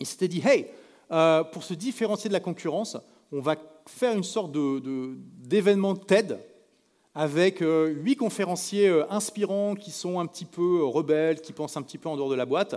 [0.00, 0.66] Ils s'étaient dit, hey,
[1.52, 2.96] pour se différencier de la concurrence,
[3.32, 6.38] on va faire une sorte d'événement TED
[7.14, 12.08] avec huit conférenciers inspirants qui sont un petit peu rebelles, qui pensent un petit peu
[12.08, 12.76] en dehors de la boîte,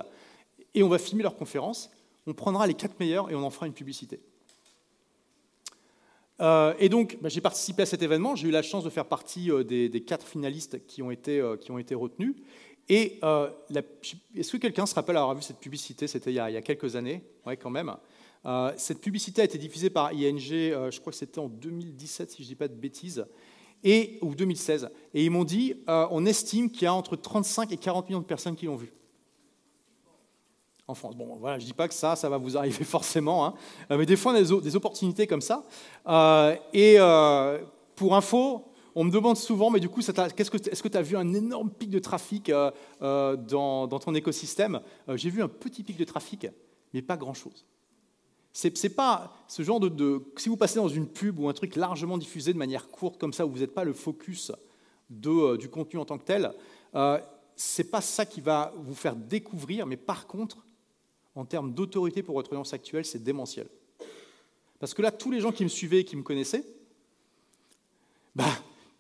[0.74, 1.92] et on va filmer leur conférence.
[2.28, 4.20] On prendra les quatre meilleurs et on en fera une publicité.
[6.42, 8.36] Euh, et donc, bah, j'ai participé à cet événement.
[8.36, 11.56] J'ai eu la chance de faire partie euh, des, quatre finalistes qui ont été, euh,
[11.56, 12.36] qui ont été retenus.
[12.94, 13.22] Et
[14.36, 16.08] est-ce que quelqu'un se rappelle avoir vu cette publicité?
[16.08, 17.96] C'était il, y a quelques années, ouais, quand même.
[18.76, 22.42] cette publicité a été diffusée par ING, je crois que c'était en 2017, si je
[22.44, 23.26] ne dis pas de bêtises,
[23.86, 24.90] ou 2016.
[25.14, 28.26] Et ils m'ont dit, on estime qu'il y a entre 35 et 40 millions de
[28.26, 28.92] personnes qui l'ont vu
[30.92, 31.16] en France.
[31.16, 33.54] Bon, voilà, je ne dis pas que ça, ça va vous arriver forcément, hein.
[33.90, 35.64] euh, mais des fois, on a des, opportunités comme ça.
[36.08, 37.60] Euh, et euh,
[37.96, 38.66] pour info,
[38.96, 41.90] on me demande souvent, mais du coup, est-ce que tu as vu un énorme pic
[41.90, 42.72] de trafic euh,
[43.02, 44.82] euh, dans, ton écosystème?
[45.08, 46.48] Euh, J'ai vu un petit pic de trafic,
[46.94, 47.66] mais pas grand-chose.
[48.54, 52.18] C'est pas ce genre de, Si vous passez dans une pub ou un truc largement
[52.18, 54.52] diffusé de manière courte comme ça, où vous n'êtes pas le focus
[55.10, 56.52] du contenu en tant que tel,
[57.56, 60.66] c'est pas ça qui va vous faire découvrir, mais par contre,
[61.36, 63.68] en termes d'autorité pour votre audience actuelle, c'est démentiel.
[64.80, 66.66] Parce que là, tous les gens qui me suivaient et qui me connaissaient,
[68.36, 68.52] bah,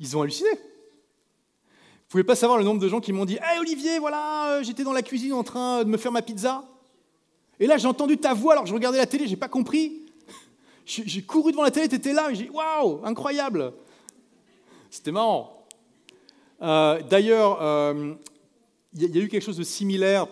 [0.01, 0.49] ils ont halluciné.
[0.49, 4.63] Vous pouvez pas savoir le nombre de gens qui m'ont dit Hey Olivier, voilà, euh,
[4.63, 6.65] j'étais dans la cuisine en train de me faire ma pizza.
[7.59, 9.99] Et là, j'ai entendu ta voix alors que je regardais la télé, j'ai pas compris.
[10.83, 13.71] J'ai couru devant la télé, tu étais là, et j'ai Waouh, incroyable
[14.89, 15.67] C'était marrant.
[16.61, 18.15] Euh, d'ailleurs, euh,
[18.93, 20.27] il y, a eu quelque chose de similaire.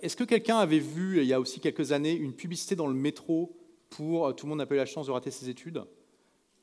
[0.00, 2.94] Est-ce que quelqu'un avait vu, il y a aussi quelques années, une publicité dans le
[2.94, 3.52] métro
[3.90, 5.84] pour Tout le monde n'a pas eu la chance de rater ses études?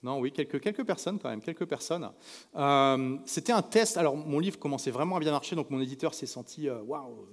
[0.08, 2.10] Non, oui, quelques, quelques personnes quand même, quelques personnes.
[2.56, 3.98] Euh, c'était un test.
[3.98, 7.28] Alors, mon livre commençait vraiment à bien marcher, donc mon éditeur s'est senti euh, waouh,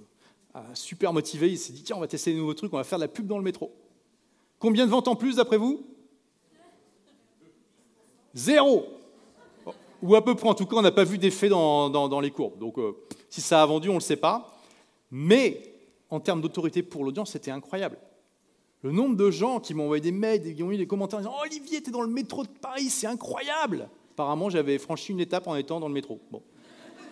[0.57, 1.49] euh, super motivé.
[1.49, 3.07] Il s'est dit tiens, on va tester des nouveaux trucs, on va faire de la
[3.07, 3.73] pub dans le métro.
[4.59, 5.85] Combien de ventes en plus d'après vous?
[8.33, 8.85] Zéro
[10.01, 12.31] Ou à peu près, en tout cas, on n'a pas vu d'effet dans, dans, les
[12.31, 12.59] courbes.
[12.59, 12.75] Donc,
[13.29, 14.53] si ça a vendu, on ne le sait pas.
[15.09, 15.61] Mais
[16.09, 17.97] en termes d'autorité pour l'audience, c'était incroyable.
[18.85, 21.21] Le nombre de gens qui m'ont envoyé des mails, qui ont eu des commentaires en
[21.23, 25.11] disant oh, Olivier, tu es dans le métro de Paris, c'est incroyable Apparemment, j'avais franchi
[25.11, 26.19] une étape en étant dans le métro.
[26.29, 26.43] Bon,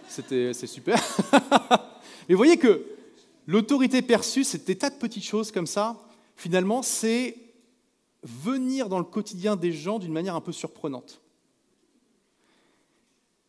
[0.08, 1.02] c'était, c'est super.
[2.30, 2.86] Mais vous voyez que
[3.48, 6.00] l'autorité perçue, des tas de petites choses comme ça.
[6.36, 7.36] Finalement, c'est
[8.22, 11.22] venir dans le quotidien des gens d'une manière un peu surprenante.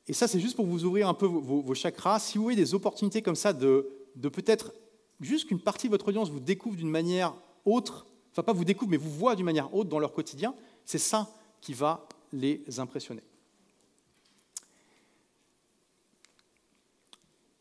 [0.08, 2.20] Et ça, c'est juste pour vous ouvrir un peu vos, chakras.
[2.20, 4.72] Si vous voyez des opportunités comme ça de, de peut-être
[5.20, 7.34] juste qu'une partie de votre audience vous découvre d'une manière
[7.66, 10.54] autre enfin pas vous découvrent, mais vous voient d'une manière haute dans leur quotidien,
[10.84, 13.22] c'est ça qui va les impressionner.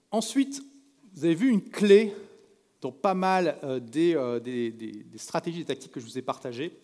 [0.10, 0.64] Ensuite,
[1.14, 2.14] vous avez vu une clé
[2.82, 6.78] dans pas mal euh, euh, des, des, stratégies et tactiques que je vous ai partagées,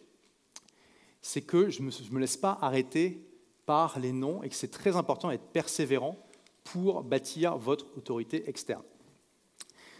[1.21, 3.21] c'est que je ne me, laisse pas arrêter
[3.65, 6.17] par les noms et que c'est très important d'être persévérant
[6.63, 8.83] pour bâtir votre autorité externe.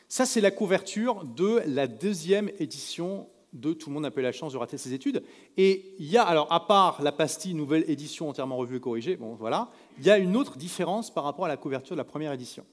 [0.08, 4.24] Ça, c'est la couverture de la deuxième édition de Tout le monde n'a pas eu
[4.24, 5.24] la chance de rater ses études.
[5.58, 9.16] Et il y a, alors à part la pastille nouvelle édition entièrement revue et corrigée,
[9.16, 12.06] bon voilà, il y a une autre différence par rapport à la couverture de la
[12.06, 12.66] première édition.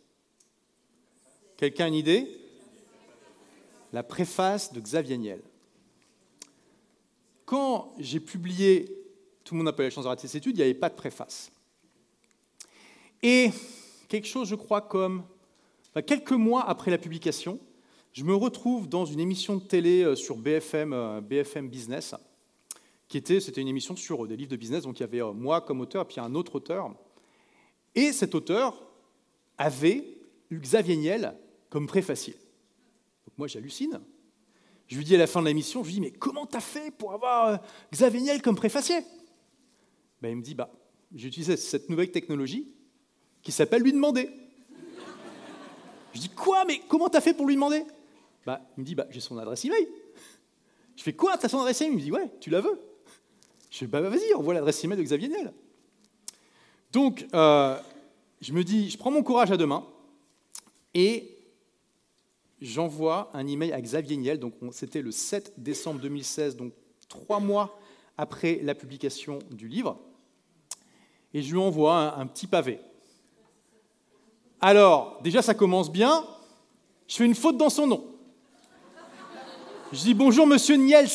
[1.56, 2.28] Quelqu'un a une idée?
[3.92, 5.40] La préface de Xavier Niel.
[7.46, 8.92] Quand j'ai publié
[9.44, 10.74] Tout le monde n'a pas eu la chance de rater ses études, il n'y avait
[10.74, 11.50] pas de préface.
[13.22, 13.50] Et
[14.08, 15.22] quelque chose, je crois, comme
[16.06, 17.58] quelques mois après la publication,
[18.16, 21.20] je me retrouve dans une émission de télé euh, sur BFM, euh,
[21.64, 22.14] Business,
[23.08, 25.20] qui était, c'était une émission sur euh, des livres de business, donc il y avait
[25.34, 26.94] moi comme auteur puis un autre auteur.
[27.94, 28.82] Et cet auteur
[29.58, 30.02] avait
[30.50, 31.36] Xavier Niel
[31.68, 32.32] comme préfacier.
[33.26, 34.00] Donc moi j'hallucine.
[34.86, 36.90] Je lui dis à la fin de l'émission, je lui dis mais comment t'as fait
[36.90, 37.60] pour avoir
[37.92, 39.00] Xavier Niel comme préfacier?
[40.22, 40.70] Ben, Il me dit bah
[41.14, 42.66] j'ai utilisé cette nouvelle technologie
[43.42, 44.30] qui s'appelle lui demander.
[46.14, 46.64] Je dis quoi?
[46.64, 47.84] Mais comment t'as fait pour lui demander?
[48.46, 49.88] Bah, il me dit, bah, j'ai son adresse email.
[50.96, 51.92] Je fais quoi, t'as son adresse email?
[51.92, 52.80] Il me dit, ouais, tu la veux.
[53.70, 55.52] Je fais, bah, vas-y, on voit l'adresse email de Xavier Niel.
[56.92, 57.76] Donc, euh,
[58.40, 59.84] je me dis, je prends mon courage à deux mains
[60.94, 61.36] et
[62.60, 64.38] j'envoie un email à Xavier Niel.
[64.38, 66.72] Donc, c'était le 7 décembre 2016, donc
[67.08, 67.78] trois mois
[68.16, 70.00] après la publication du livre.
[71.34, 72.78] Et je lui envoie un petit pavé.
[74.60, 76.24] Alors, déjà, ça commence bien.
[77.08, 78.15] Je fais une faute dans son nom.
[79.92, 81.08] Je dis bonjour monsieur Niels.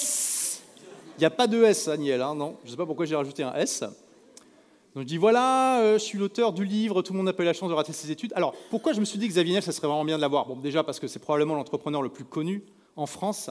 [1.18, 2.56] Il n'y a pas de S à Niel, hein, non.
[2.62, 3.82] Je ne sais pas pourquoi j'ai rajouté un S.
[3.82, 7.44] Donc je dis voilà, euh, je suis l'auteur du livre, tout le monde n'a pas
[7.44, 8.32] eu la chance de rater ses études.
[8.34, 10.46] Alors pourquoi je me suis dit que Xavier Niel, ça serait vraiment bien de l'avoir?
[10.46, 12.64] Bon, déjà parce que c'est probablement l'entrepreneur le plus connu
[12.96, 13.50] en France.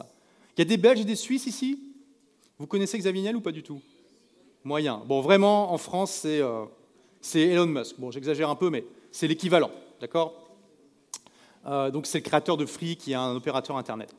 [0.57, 1.79] Il y a des Belges et des Suisses ici?
[2.59, 3.83] Vous connaissez Xavier Niel ou pas du tout?
[4.65, 5.03] Moyen.
[5.07, 6.65] Bon, vraiment, en France, c'est euh,
[7.35, 7.97] Elon Musk.
[7.99, 10.33] Bon, j'exagère un peu, mais c'est l'équivalent, d'accord?
[11.67, 14.15] Euh, Donc c'est le créateur de Free qui est un opérateur Internet.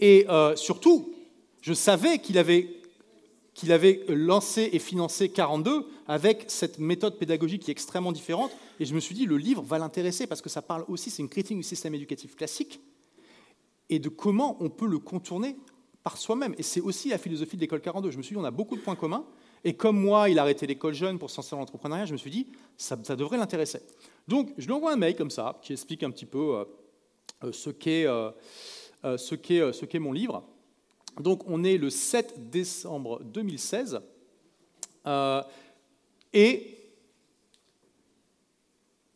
[0.00, 1.14] Et euh, surtout,
[1.60, 2.68] je savais qu'il avait,
[3.68, 8.50] avait lancé et financé 42 avec cette méthode pédagogique qui est extrêmement différente.
[8.80, 11.22] Et je me suis dit, le livre va l'intéresser parce que ça parle aussi, c'est
[11.22, 12.80] une critique du système éducatif classique
[13.90, 15.56] et de comment on peut le contourner
[16.02, 16.54] par soi-même.
[16.56, 18.10] Et c'est aussi la philosophie de l'école 42.
[18.10, 19.26] Je me suis dit, on a beaucoup de points communs.
[19.62, 22.30] Et comme moi, il a arrêté l'école jeune pour s'en dans l'entrepreneuriat, je me suis
[22.30, 22.46] dit,
[22.78, 23.80] ça, devrait l'intéresser.
[24.26, 26.64] Donc, je lui envoie un mail comme ça, qui explique un petit peu euh,
[27.44, 28.06] euh, ce qu'est
[29.02, 30.44] ce qu'est mon livre.
[31.18, 34.00] Donc on est le 7 décembre 2016.
[35.06, 35.42] Euh,
[36.32, 36.76] Et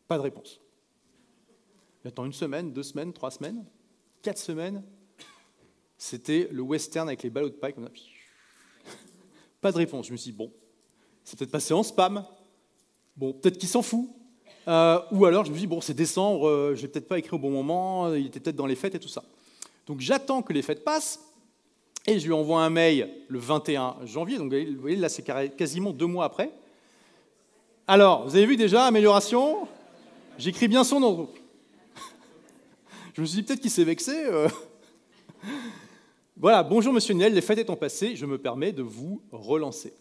[0.07, 0.59] pas de réponse.
[2.03, 3.65] J'attends une semaine, deux semaines, trois semaines,
[4.21, 4.83] quatre semaines.
[5.97, 7.89] C'était le western avec les ballots de paille comme.
[9.61, 10.07] Pas de réponse.
[10.07, 10.51] Je me suis dit, bon,
[11.23, 12.23] c'est peut-être passé en spam.
[13.17, 14.09] Bon, peut-être qu'il s'en fout.
[14.67, 17.35] Euh, ou alors je me dis, bon, c'est décembre, euh, je vais peut-être pas écrit
[17.35, 19.23] au bon moment, il était peut-être dans les fêtes et tout ça.
[19.85, 21.19] Donc j'attends que les fêtes passent
[22.07, 24.37] et je lui envoie un mail le 21 janvier.
[24.37, 25.23] Donc vous voyez, là, c'est
[25.55, 26.51] quasiment deux mois après.
[27.87, 29.67] Alors, vous avez vu déjà, amélioration?
[30.37, 31.29] J'écris bien son nom.
[33.13, 34.11] Je me suis dit peut-être qu'il s'est vexé.
[34.25, 34.49] Euh.
[36.37, 39.93] Voilà, bonjour Monsieur Niel, les fêtes étant passées, je me permets de vous relancer.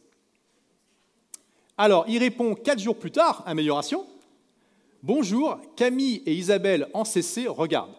[1.78, 4.05] Alors, il répond quatre jours plus tard, amélioration.
[5.03, 7.95] Bonjour, Camille et Isabelle en CC regardent.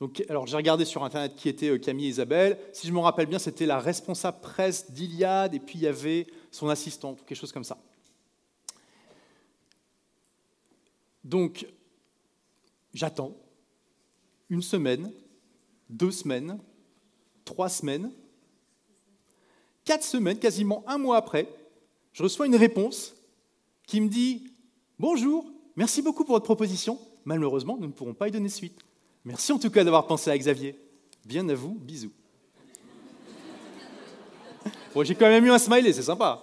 [0.00, 2.58] Donc, alors j'ai regardé sur internet qui était euh, Camille et Isabelle.
[2.72, 6.26] Si je me rappelle bien, c'était la responsable presse d'Iliade et puis il y avait
[6.50, 7.78] son assistante quelque chose comme ça.
[11.24, 11.66] Donc,
[12.94, 13.36] j'attends
[14.48, 15.12] une semaine,
[15.90, 16.58] deux semaines,
[17.44, 18.12] trois semaines,
[19.84, 21.48] quatre semaines, quasiment un mois après,
[22.12, 23.14] je reçois une réponse
[23.86, 24.52] qui me dit
[24.98, 26.98] Bonjour, merci beaucoup pour votre proposition.
[27.24, 28.80] Malheureusement, nous ne pourrons pas y donner suite.
[29.28, 30.74] Merci en tout cas d'avoir pensé à Xavier.
[31.26, 32.14] Bien à vous, bisous.
[34.94, 36.42] Bon, j'ai quand même eu un smiley, c'est sympa.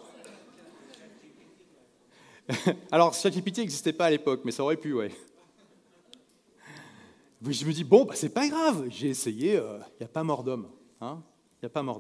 [2.92, 5.10] Alors, ChatGPT n'existait pas à l'époque, mais ça aurait pu, ouais.
[7.42, 10.24] Je me dis, bon, bah, c'est pas grave, j'ai essayé, il euh, n'y a pas
[10.24, 10.70] mort d'homme.
[11.02, 11.24] Hein
[11.64, 12.00] a pas mort.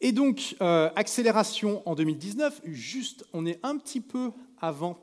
[0.00, 4.30] Et donc, euh, accélération en 2019, juste, on est un petit peu
[4.60, 4.96] avant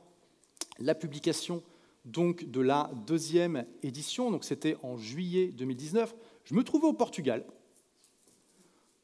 [0.80, 1.62] la publication
[2.06, 6.16] donc, de la deuxième édition, donc c'était en juillet 2019.
[6.46, 7.46] Je me trouvais au Portugal,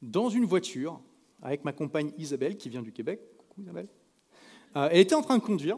[0.01, 0.99] dans une voiture,
[1.41, 3.21] avec ma compagne Isabelle, qui vient du Québec.
[3.37, 3.87] Coucou Isabelle.
[4.75, 5.77] Euh, elle était en train de conduire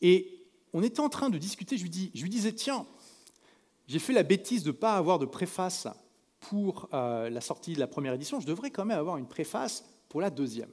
[0.00, 1.76] et on était en train de discuter.
[1.76, 2.86] Je lui, disais Tiens,
[3.86, 5.86] j'ai fait la bêtise de ne pas avoir de préface
[6.40, 8.40] pour euh, la sortie de la première édition.
[8.40, 10.70] Je devrais quand même avoir une préface pour la deuxième.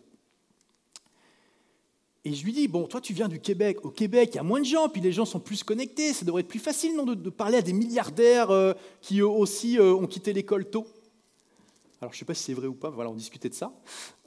[2.26, 3.86] Et je lui dis, bon, toi tu viens du Québec.
[3.86, 6.14] Au Québec, il y a moins de gens, puis les gens sont plus connectés.
[6.14, 9.78] Ça devrait être plus facile non, de, parler à des milliardaires euh, qui eux aussi
[9.80, 10.86] ont quitté l'école tôt.
[12.02, 13.74] Alors, je ne sais pas si c'est vrai ou pas, voilà, on discutait de ça.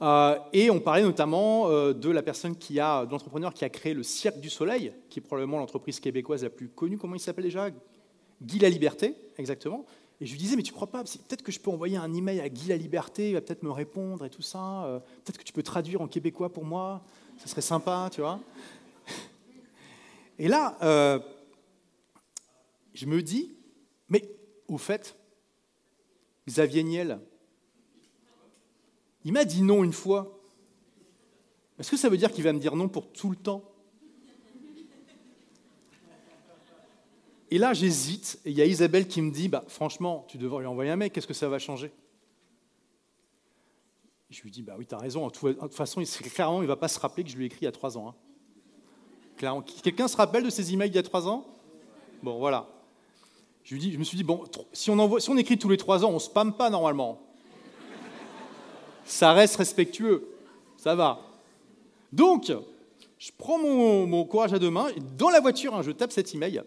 [0.01, 3.69] Euh, et on parlait notamment euh, de la personne qui a, de l'entrepreneur qui a
[3.69, 6.99] créé le Cirque du Soleil, qui est probablement l'entreprise québécoise la plus connue.
[6.99, 7.69] Comment il s'appelle déjà?
[8.41, 9.85] Guy La Liberté, exactement.
[10.21, 11.03] Et je lui disais, mais tu crois pas?
[11.03, 13.71] Peut-être que je peux envoyer un email à Guy La Liberté, il va peut-être me
[13.71, 14.85] répondre et tout ça.
[14.85, 17.01] Euh, peut-être que tu peux traduire en québécois pour moi.
[17.43, 18.39] Ça serait sympa, tu vois.
[20.39, 20.77] Et là,
[22.93, 23.51] je me dis,
[24.07, 24.23] mais
[24.69, 25.17] au fait,
[26.47, 27.19] Xavier Niel,
[29.25, 30.39] il m'a dit non une fois.
[31.77, 33.69] Est-ce que ça veut dire qu'il va me dire non pour tout le temps?
[37.51, 40.61] Et là, j'hésite, et il y a Isabelle qui me dit bah, Franchement, tu devrais
[40.61, 41.91] lui envoyer un mail, qu'est-ce que ça va changer?
[44.33, 46.01] Je lui dis Bah oui, tu as raison, de toute façon,
[46.33, 47.71] clairement, il ne va pas se rappeler que je lui ai écrit il y a
[47.71, 48.15] trois ans.
[49.39, 49.63] Hein.
[49.83, 51.45] Quelqu'un se rappelle de ces emails il y a trois ans?
[52.23, 52.67] Bon, voilà.
[53.63, 56.15] Je, lui dis, me suis dit Bon, si on, écrit tous les trois ans, on
[56.15, 57.19] ne spamme pas normalement
[59.05, 60.27] ça reste respectueux,
[60.77, 61.19] ça va.
[62.11, 62.51] Donc,
[63.17, 66.61] je prends mon, courage à deux mains, dans la voiture, hein, je tape cet email.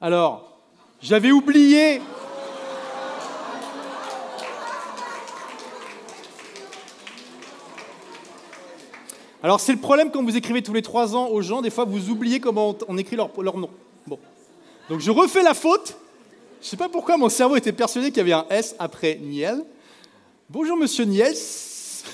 [0.00, 0.58] Alors,
[1.00, 2.00] j'avais oublié.
[9.42, 11.86] Alors, c'est le problème quand vous écrivez tous les trois ans aux gens, des fois
[11.86, 13.70] vous oubliez comment on écrit leur, nom.
[14.06, 14.18] Bon.
[14.90, 15.96] Donc, je refais la faute.
[16.60, 19.16] Je ne sais pas pourquoi mon cerveau était persuadé qu'il y avait un S après
[19.16, 19.64] Niel.
[20.50, 21.36] Bonjour Monsieur Niels.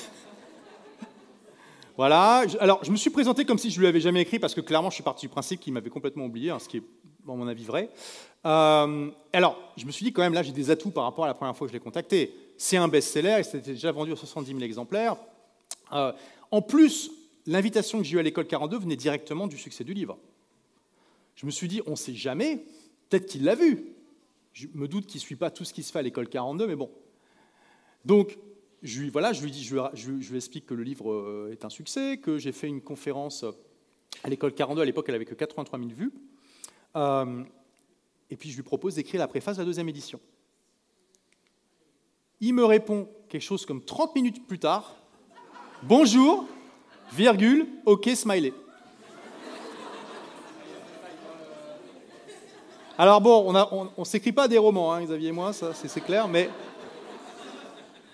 [1.96, 2.44] voilà.
[2.60, 4.60] Alors, je me suis présenté comme si je ne lui avais jamais écrit parce que
[4.60, 6.82] clairement, je suis parti du principe qu'il m'avait complètement oublié, hein, ce qui est,
[7.28, 7.90] à mon avis, vrai.
[8.44, 11.28] Euh, alors, je me suis dit quand même, là, j'ai des atouts par rapport à
[11.28, 12.32] la première fois que je l'ai contacté.
[12.56, 15.16] C'est un best-seller, et c'était déjà vendu à 70 000 exemplaires.
[15.92, 16.12] Euh,
[16.50, 17.10] en plus,
[17.46, 20.18] l'invitation que j'ai eue à l'école 42 venait directement du succès du livre.
[21.36, 22.64] Je me suis dit, on ne sait jamais,
[23.08, 23.84] peut-être qu'il l'a vu.
[24.52, 26.66] Je me doute qu'il ne suit pas tout ce qui se fait à l'école 42,
[26.66, 26.90] mais bon,
[28.06, 28.38] donc,
[28.84, 31.68] je lui, voilà, je lui, dis, je, lui, explique que le livre euh, est un
[31.68, 33.44] succès, que j'ai fait une conférence
[34.22, 36.12] à l'école 42, à l'époque elle avait que 83 000 vues,
[36.94, 37.42] euh,
[38.30, 40.20] et puis je lui propose d'écrire la préface de la deuxième édition.
[42.40, 44.94] Il me répond quelque chose comme 30 minutes plus tard,
[45.82, 46.46] bonjour,
[47.12, 48.52] virgule, ok, smiley.
[52.98, 53.52] Alors bon,
[53.96, 56.48] on ne s'écrit pas des romans, hein, Xavier et moi, ça c'est clair, mais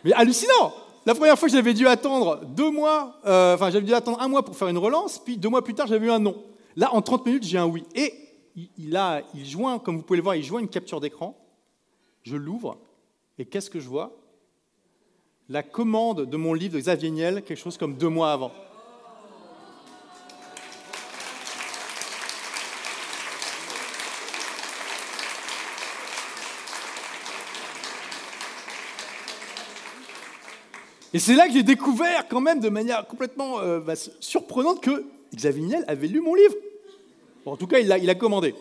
[0.05, 0.73] mais hallucinant
[1.05, 4.45] la première fois, j'avais dû attendre deux mois, euh, enfin, j'avais dû attendre un mois
[4.45, 6.45] pour faire une relance, puis deux mois plus tard, j'avais eu un non.
[6.77, 7.83] Là, en 30 minutes, j'ai un oui.
[7.95, 8.15] Et
[8.55, 8.69] il,
[9.35, 11.37] il joint, comme vous pouvez le voir, il joint une capture d'écran.
[12.23, 12.79] Je l'ouvre,
[13.37, 14.17] et qu'est-ce que je vois?
[15.49, 18.53] La commande de mon livre de Xavier Niel, quelque chose comme deux mois avant.
[31.15, 35.05] Et c'est là que j'ai découvert, quand même, de manière complètement euh, bah, surprenante, que
[35.35, 36.55] Xavier Niel avait lu mon livre.
[37.45, 38.55] en tout cas, il l'a a commandé.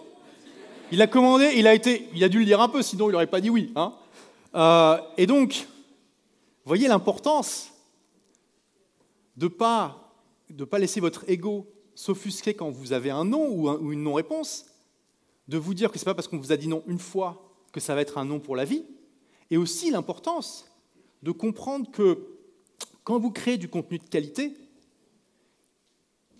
[0.91, 3.27] Il a commandé, il a, il a dû le lire un peu, sinon il n'aurait
[3.27, 3.71] pas dit oui.
[3.75, 3.93] Hein.
[4.55, 5.65] Euh, et donc,
[6.65, 7.71] voyez l'importance
[9.37, 14.03] de ne pas laisser votre ego s'offusquer quand vous avez un non ou, ou une
[14.03, 14.65] non-réponse,
[15.47, 17.49] de vous dire que ce n'est pas parce qu'on vous a dit non une fois
[17.71, 18.83] que ça va être un non pour la vie,
[19.49, 20.65] et aussi l'importance
[21.23, 22.19] de comprendre que
[23.03, 24.53] quand vous créez du contenu de qualité,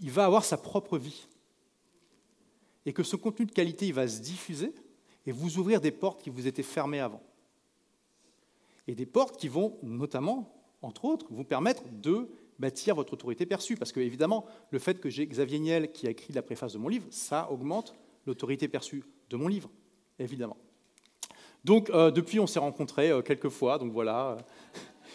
[0.02, 1.28] il va avoir sa propre vie.
[2.86, 4.74] Et que ce contenu de qualité, il va se diffuser
[5.26, 7.22] et vous ouvrir des portes qui vous étaient fermées avant.
[8.88, 10.52] Et des portes qui vont notamment,
[10.82, 13.76] entre autres, vous permettre de bâtir votre autorité perçue.
[13.76, 16.80] Parce que, évidemment, le fait que j'ai Xavier Niel qui a écrit la préface de
[16.80, 17.96] mon livre, ça augmente
[18.26, 19.70] l'autorité perçue de mon livre,
[20.18, 20.58] évidemment.
[21.64, 24.38] Donc, euh, depuis, on s'est rencontrés euh, quelques fois, donc voilà.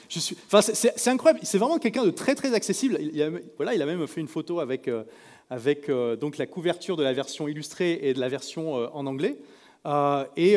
[0.08, 1.40] C'est, incroyable.
[1.42, 2.98] C'est vraiment quelqu'un de très très accessible.
[3.00, 5.04] Il, a, voilà, il a même fait une photo avec, euh,
[5.88, 9.36] euh, donc la couverture de la version illustrée et de la version euh, en anglais.
[10.36, 10.56] et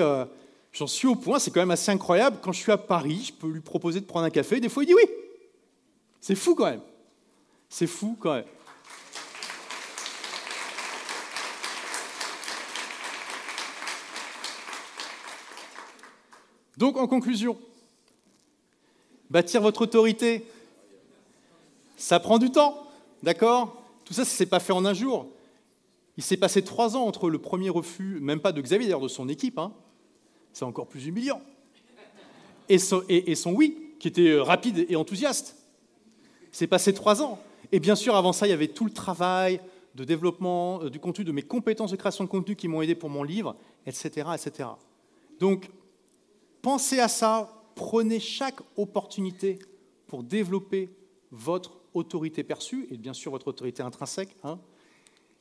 [0.72, 1.40] j'en suis au point.
[1.40, 2.38] C'est quand même assez incroyable.
[2.42, 4.60] Quand je suis à Paris, je peux lui proposer de prendre un café.
[4.60, 5.10] Des fois, il dit oui.
[6.22, 6.82] C'est fou quand même.
[7.70, 8.46] C'est fou quand même.
[16.78, 17.58] Donc, en conclusion,
[19.30, 20.46] Bâtir votre autorité,
[21.98, 22.88] ça prend du temps,
[23.22, 23.82] d'accord?
[24.06, 25.28] Tout ça, ça ne s'est pas fait en un jour.
[26.18, 29.08] Il s'est passé trois ans entre le premier refus, même pas de Xavier, d'ailleurs de
[29.08, 29.72] son équipe, hein.
[30.52, 31.42] c'est encore plus humiliant,
[32.70, 33.04] et son,
[33.54, 35.56] oui, qui était euh, rapide et enthousiaste.
[36.52, 37.40] C'est passé trois ans.
[37.72, 39.60] Et bien sûr, avant ça, il y avait tout le travail
[39.96, 42.96] de développement euh, du contenu, de mes compétences de création de contenu qui m'ont aidé
[42.96, 43.56] pour mon livre,
[43.86, 44.70] etc., etc.
[45.40, 45.70] Donc,
[46.62, 49.58] pensez à ça, Prenez chaque opportunité
[50.06, 50.90] pour développer
[51.32, 54.36] votre autorité perçue et bien sûr votre autorité intrinsèque.
[54.44, 54.60] Hein.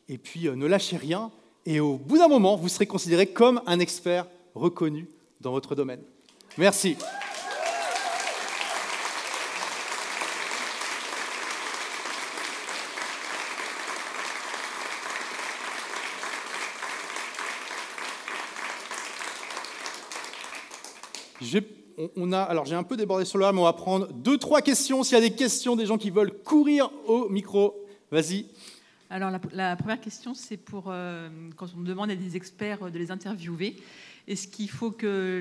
[0.08, 1.32] et puis euh, ne lâchez rien.
[1.66, 5.08] Et au bout d'un moment, vous serez considéré comme un expert reconnu
[5.40, 6.00] dans votre domaine.
[6.56, 6.96] Merci.
[22.16, 24.62] On a, alors j'ai un peu débordé sur le mais on va prendre deux, trois
[24.62, 25.02] questions.
[25.02, 27.74] S'il y a des questions, des gens qui veulent courir au micro,
[28.10, 28.46] vas-y.
[29.10, 33.10] Alors la, première question, c'est pour euh, quand on demande à des experts de les
[33.10, 33.76] interviewer.
[34.26, 35.40] Est-ce qu'il faut que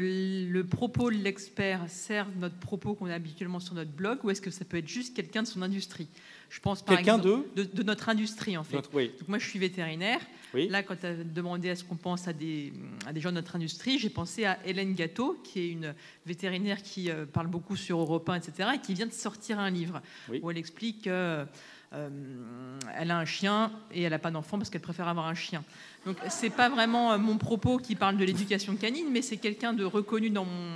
[0.49, 4.41] le propos de l'expert serve notre propos qu'on a habituellement sur notre blog, ou est-ce
[4.41, 6.07] que ça peut être juste quelqu'un de son industrie?
[6.49, 8.78] Je pense par exemple de, de, notre industrie en fait.
[8.78, 10.22] Donc moi je suis vétérinaire.
[10.53, 12.72] Là, quand tu as demandé à ce qu'on pense à des,
[13.05, 15.93] à des gens de notre industrie, j'ai pensé à Hélène Gâteau, qui est une
[16.26, 19.70] vétérinaire qui euh, parle beaucoup sur Europe 1, etc., et qui vient de sortir un
[19.70, 20.01] livre
[20.41, 21.47] où elle explique qu'elle
[21.93, 25.63] euh, a un chien et elle n'a pas d'enfant parce qu'elle préfère avoir un chien.
[26.05, 29.73] Donc c'est pas vraiment euh, mon propos qui parle de l'éducation canine, mais c'est quelqu'un
[29.73, 30.71] de reconnu dans mon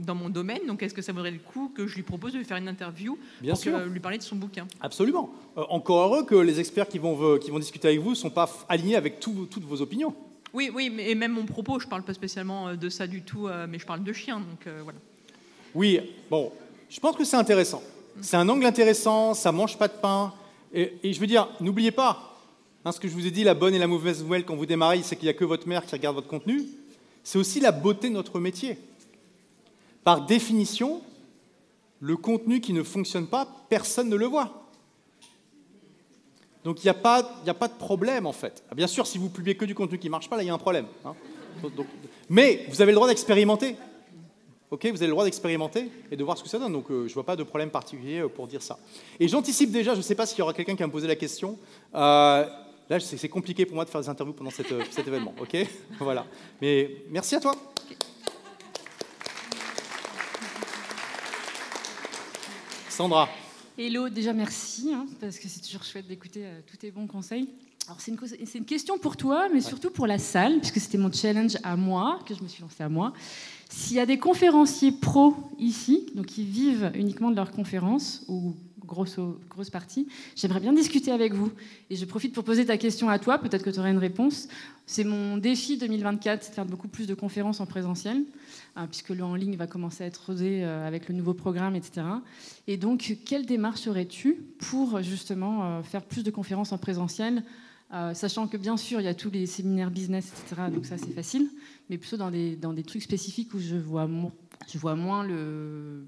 [0.00, 0.60] dans mon domaine.
[0.66, 2.68] Donc, est-ce que ça vaudrait le coup que je lui propose de lui faire une
[2.68, 4.66] interview Bien pour lui parler de son bouquin?
[4.80, 5.30] Absolument.
[5.58, 8.30] Euh, encore heureux que les experts qui vont, qui vont discuter avec vous ne sont
[8.30, 10.14] pas alignés avec toutes vos opinions.
[10.54, 13.20] Oui, oui, et même mon propos, je ne parle pas spécialement euh, de ça du
[13.20, 14.40] tout, mais je parle de chiens.
[14.40, 14.98] Donc, voilà.
[15.74, 16.50] Oui, bon,
[16.88, 17.82] je pense que c'est intéressant.
[18.22, 20.32] C'est un angle intéressant, ça mange pas de pain.
[20.72, 22.30] Et, je veux dire, n'oubliez pas,
[22.84, 24.66] Hein, ce que je vous ai dit, la bonne et la mauvaise nouvelle quand vous
[24.66, 26.64] démarrez, c'est qu'il n'y a que votre mère qui regarde votre contenu.
[27.22, 28.78] C'est aussi la beauté de notre métier.
[30.02, 31.02] Par définition,
[32.00, 34.66] le contenu qui ne fonctionne pas, personne ne le voit.
[36.64, 38.62] Donc il n'y a, pas, a pas de problème en fait.
[38.70, 40.46] Ah, bien sûr, si vous publiez que du contenu qui ne marche pas, là il
[40.46, 40.86] y a un problème.
[41.04, 41.14] Hein.
[42.30, 43.76] mais vous avez le droit d'expérimenter.
[44.70, 46.72] Ok, vous avez le droit d'expérimenter et de voir ce que ça donne.
[46.72, 48.78] Donc euh, je ne vois pas de problème particulier euh, pour dire ça.
[49.18, 51.08] Et j'anticipe déjà, je ne sais pas s'il y aura quelqu'un qui va me poser
[51.08, 51.58] la question.
[51.94, 52.46] Euh,
[52.90, 55.56] Là, c'est compliqué pour moi de faire des interviews pendant cet événement, ok
[56.00, 56.26] Voilà.
[56.60, 57.54] Mais merci à toi.
[62.88, 63.28] Sandra.
[63.78, 67.48] Hello, déjà merci, hein, parce que c'est toujours chouette d'écouter euh, tous tes bons conseils.
[67.98, 68.18] c'est une,
[68.56, 72.18] une, question pour toi, mais surtout pour la salle, puisque c'était mon challenge à moi,
[72.26, 73.12] que je me suis lancé à moi.
[73.70, 78.56] S'il y a des conférenciers pros ici, donc qui vivent uniquement de leurs conférences, ou
[78.84, 79.16] grosse,
[79.48, 81.52] grosse partie, j'aimerais bien discuter avec vous.
[81.88, 84.48] Et je profite pour poser ta question à toi, peut-être que tu auras une réponse.
[84.86, 88.24] C'est mon défi 2024, c'est de faire beaucoup plus de conférences en présentiel,
[88.74, 91.76] hein, puisque le en ligne va commencer à être osé euh, avec le nouveau programme,
[91.76, 92.02] etc.
[92.66, 97.44] Et donc, quelle démarche aurais-tu pour justement euh, faire plus de conférences en présentiel
[97.92, 100.62] euh, sachant que bien sûr, il y a tous les séminaires business, etc.
[100.72, 101.48] Donc ça, c'est facile,
[101.90, 104.08] mais plutôt dans des, dans des trucs spécifiques où je vois,
[104.72, 106.06] je vois moins le...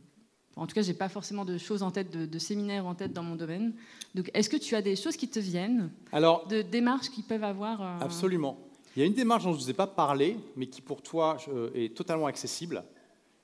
[0.54, 3.22] En tout cas, j'ai pas forcément de choses en tête, de, séminaires en tête dans
[3.22, 3.74] mon domaine.
[4.14, 7.42] Donc, est-ce que tu as des choses qui te viennent Alors, de démarches qui peuvent
[7.42, 8.58] avoir euh, Absolument.
[8.94, 11.02] Il y a une démarche dont je ne vous ai pas parlé, mais qui pour
[11.02, 11.38] toi
[11.74, 12.84] est totalement accessible.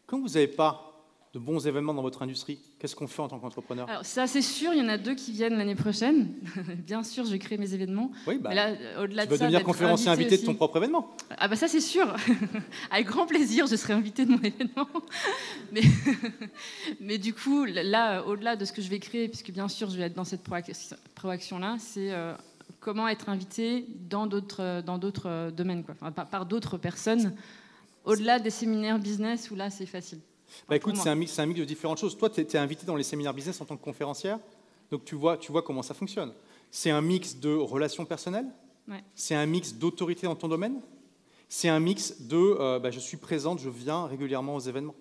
[0.07, 0.98] Quand vous n'avez pas
[1.35, 4.43] de bons événements dans votre industrie Qu'est-ce qu'on fait en tant qu'entrepreneur Alors ça c'est
[4.43, 6.29] sûr, il y en a deux qui viennent l'année prochaine.
[6.87, 8.11] Bien sûr, je vais créer mes événements.
[8.27, 11.15] Oui, bah, là, au-delà tu de vas devenir conférencier invité, de ton propre événement.
[11.37, 12.15] Ah bah ça c'est sûr.
[12.91, 14.89] Avec grand plaisir, je serai invité de mon événement.
[15.73, 15.83] Mais,
[17.01, 19.97] mais du coup, là, au-delà de ce que je vais créer, puisque bien sûr, je
[19.97, 22.35] vais être dans cette proaction-là, c'est euh,
[22.81, 25.95] comment être invité dans d'autres, dans d'autres domaines, quoi.
[26.13, 27.35] par, par d'autres personnes,
[28.05, 30.21] au-delà des séminaires business où là c'est facile.
[30.69, 32.17] Bah écoute, c'est un, mix, un mix de différentes choses.
[32.17, 34.39] Toi, tu es, invité dans les séminaires business en tant que conférencière,
[34.91, 36.33] donc tu vois, tu vois comment ça fonctionne.
[36.71, 38.47] C'est un mix de relations personnelles,
[39.15, 40.81] c'est un mix d'autorité dans ton domaine,
[41.49, 44.95] c'est un mix de euh, bah, je suis présente, je viens régulièrement aux événements.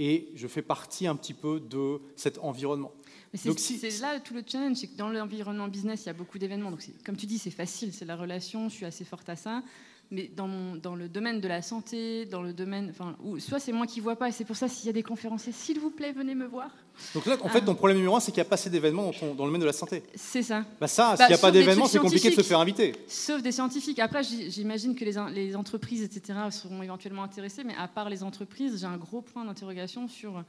[0.00, 2.92] Et je fais partie un petit peu de cet environnement.
[3.34, 6.70] C'est là tout le challenge, c'est que dans l'environnement business, il y a beaucoup d'événements.
[6.70, 9.62] Donc, comme tu dis, c'est facile, c'est la relation, je suis assez forte à ça
[10.10, 13.72] mais dans, dans, le domaine de la santé, dans le domaine, enfin, où soit c'est
[13.72, 15.90] moi qui vois pas, et c'est pour ça s'il y a des conférenciers, s'il vous
[15.90, 16.70] plaît, venez me voir.
[17.14, 19.10] Donc là, en fait, ton problème numéro un, c'est qu'il n'y a pas assez d'événements
[19.20, 20.02] dans, dans, le domaine de la santé.
[20.14, 20.64] C'est ça.
[20.80, 22.92] Bah ça, s'il n'y a bah, pas d'événements, c'est compliqué de se faire inviter.
[23.06, 23.98] Sauf des scientifiques.
[23.98, 28.80] Après, j'imagine que les, les, entreprises, etc., seront éventuellement intéressées, mais à part les entreprises,
[28.80, 30.42] j'ai un gros point d'interrogation sur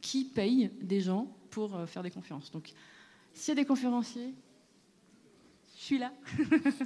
[0.00, 2.50] qui paye des gens pour euh, faire des conférences.
[2.50, 2.72] Donc,
[3.34, 4.34] s'il y a des conférenciers,
[5.82, 6.12] je suis là.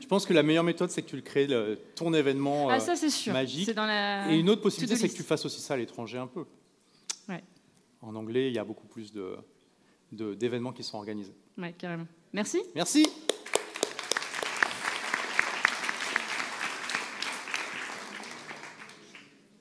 [0.00, 2.80] je pense que la meilleure méthode, c'est que tu le crées le, ton événement ah,
[2.80, 3.30] ça, sûr.
[3.34, 3.74] magique.
[3.74, 4.32] Dans la...
[4.32, 6.46] Et une autre possibilité, c'est que tu fasses aussi ça à l'étranger un peu.
[7.28, 7.44] Ouais.
[8.00, 9.36] En anglais, il y a beaucoup plus de,
[10.34, 11.34] d'événements qui sont organisés.
[11.58, 12.06] Oui, carrément.
[12.32, 12.62] Merci.
[12.74, 13.06] Merci.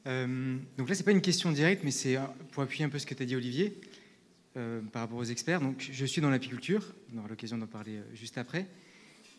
[0.07, 2.17] Euh, donc là, c'est pas une question directe, mais c'est
[2.53, 3.81] pour appuyer un peu ce que tu as dit, Olivier,
[4.55, 5.59] euh, par rapport aux experts.
[5.59, 8.65] Donc, je suis dans l'apiculture, on aura l'occasion d'en parler euh, juste après.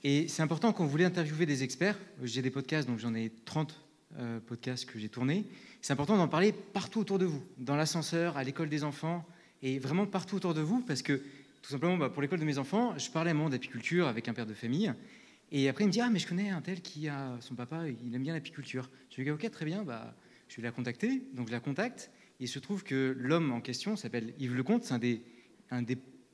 [0.04, 1.98] Et c'est important quand vous voulez interviewer des experts.
[2.22, 3.80] J'ai des podcasts, donc j'en ai 30
[4.18, 5.44] euh, podcasts que j'ai tournés.
[5.80, 9.26] C'est important d'en parler partout autour de vous, dans l'ascenseur, à l'école des enfants,
[9.62, 11.22] et vraiment partout autour de vous, parce que
[11.62, 14.28] tout simplement, bah, pour l'école de mes enfants, je parlais à un moment d'apiculture avec
[14.28, 14.92] un père de famille.
[15.50, 17.84] Et après, il me dit Ah, mais je connais un tel qui a son papa,
[17.88, 18.88] il aime bien l'apiculture.
[19.10, 20.14] Je lui dis Ok, très bien, bah,
[20.48, 21.22] je vais la contacter.
[21.34, 22.10] Donc je la contacte.
[22.38, 25.22] Et il se trouve que l'homme en question s'appelle Yves Lecomte, c'est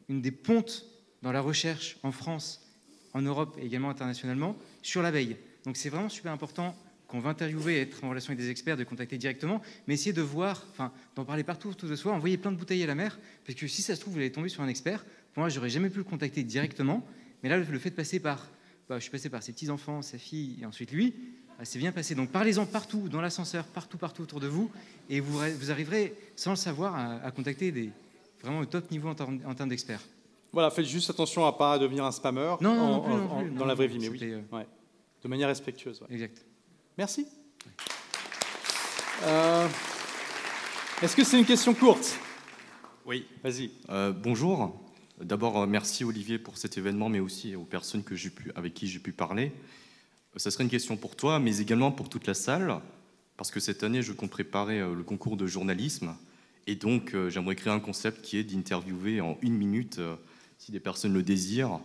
[0.08, 0.84] une des pontes
[1.22, 2.71] dans la recherche en France
[3.14, 5.36] en Europe et également internationalement, sur l'abeille.
[5.64, 6.74] Donc c'est vraiment super important
[7.12, 10.22] qu'on va interviewer être en relation avec des experts, de contacter directement, mais essayer de
[10.22, 13.18] voir, enfin, d'en parler partout autour de soi, envoyer plein de bouteilles à la mer,
[13.44, 15.04] parce que si ça se trouve, vous allez tomber sur un expert.
[15.34, 17.06] Pour moi, j'aurais jamais pu le contacter directement,
[17.42, 18.48] mais là, le fait de passer par,
[18.88, 21.14] bah, je suis passé par ses petits enfants, sa fille et ensuite lui,
[21.58, 22.14] bah, c'est bien passé.
[22.14, 24.70] Donc parlez-en partout, dans l'ascenseur, partout, partout autour de vous,
[25.10, 27.90] et vous, arriverez, sans le savoir, à, contacter des
[28.40, 29.14] vraiment au top niveau en
[29.54, 30.02] termes d'experts.
[30.52, 34.10] Voilà, faites juste attention à ne pas devenir un spammer dans la vraie vie, mais
[34.10, 34.18] oui.
[34.22, 34.64] Euh,
[35.22, 36.02] de manière respectueuse.
[36.10, 36.44] Exact.
[36.98, 37.26] Merci.
[39.22, 39.66] Euh,
[41.00, 42.18] est-ce que c'est une question courte?
[43.06, 43.26] Oui.
[43.42, 43.70] Vas-y.
[43.88, 44.78] Euh, bonjour.
[45.18, 48.98] D'abord, merci Olivier pour cet événement, mais aussi aux personnes que pu, avec qui j'ai
[48.98, 49.52] pu parler.
[50.36, 52.78] Ça serait une question pour toi, mais également pour toute la salle,
[53.38, 56.14] parce que cette année, je compte préparer le concours de journalisme.
[56.66, 59.98] Et donc, j'aimerais créer un concept qui est d'interviewer en une minute
[60.64, 61.80] si des personnes le désirent.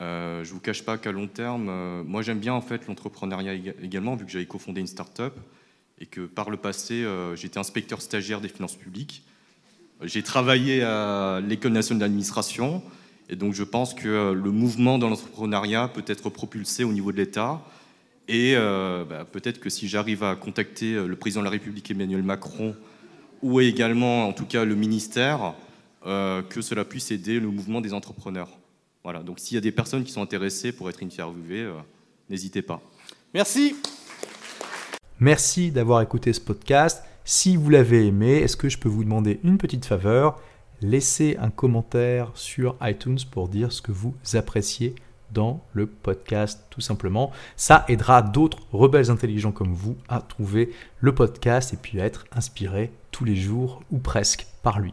[0.00, 2.88] Euh, je ne vous cache pas qu'à long terme, euh, moi j'aime bien en fait
[2.88, 5.34] l'entrepreneuriat également, vu que j'avais cofondé une start-up
[6.00, 9.22] et que par le passé, euh, j'étais inspecteur stagiaire des finances publiques.
[10.02, 12.82] J'ai travaillé à l'École nationale d'administration
[13.28, 17.18] et donc je pense que le mouvement dans l'entrepreneuriat peut être propulsé au niveau de
[17.18, 17.62] l'État.
[18.26, 22.74] Et bah, peut-être que si j'arrive à contacter le président de la République Emmanuel Macron
[23.42, 25.54] ou également en tout cas le ministère,
[26.04, 28.48] que cela puisse aider le mouvement des entrepreneurs.
[29.04, 31.74] Voilà, donc s'il y a des personnes qui sont intéressées pour être interviewées, euh,
[32.30, 32.80] n'hésitez pas.
[33.34, 33.74] Merci.
[35.18, 37.02] Merci d'avoir écouté ce podcast.
[37.24, 40.40] Si vous l'avez aimé, est-ce que je peux vous demander une petite faveur?
[40.80, 44.94] Laissez un commentaire sur iTunes pour dire ce que vous appréciez
[45.32, 47.32] dans le podcast tout simplement.
[47.56, 52.26] Ça aidera d'autres rebelles intelligents comme vous à trouver le podcast et puis à être
[52.32, 54.92] inspirés tous les jours ou presque par lui.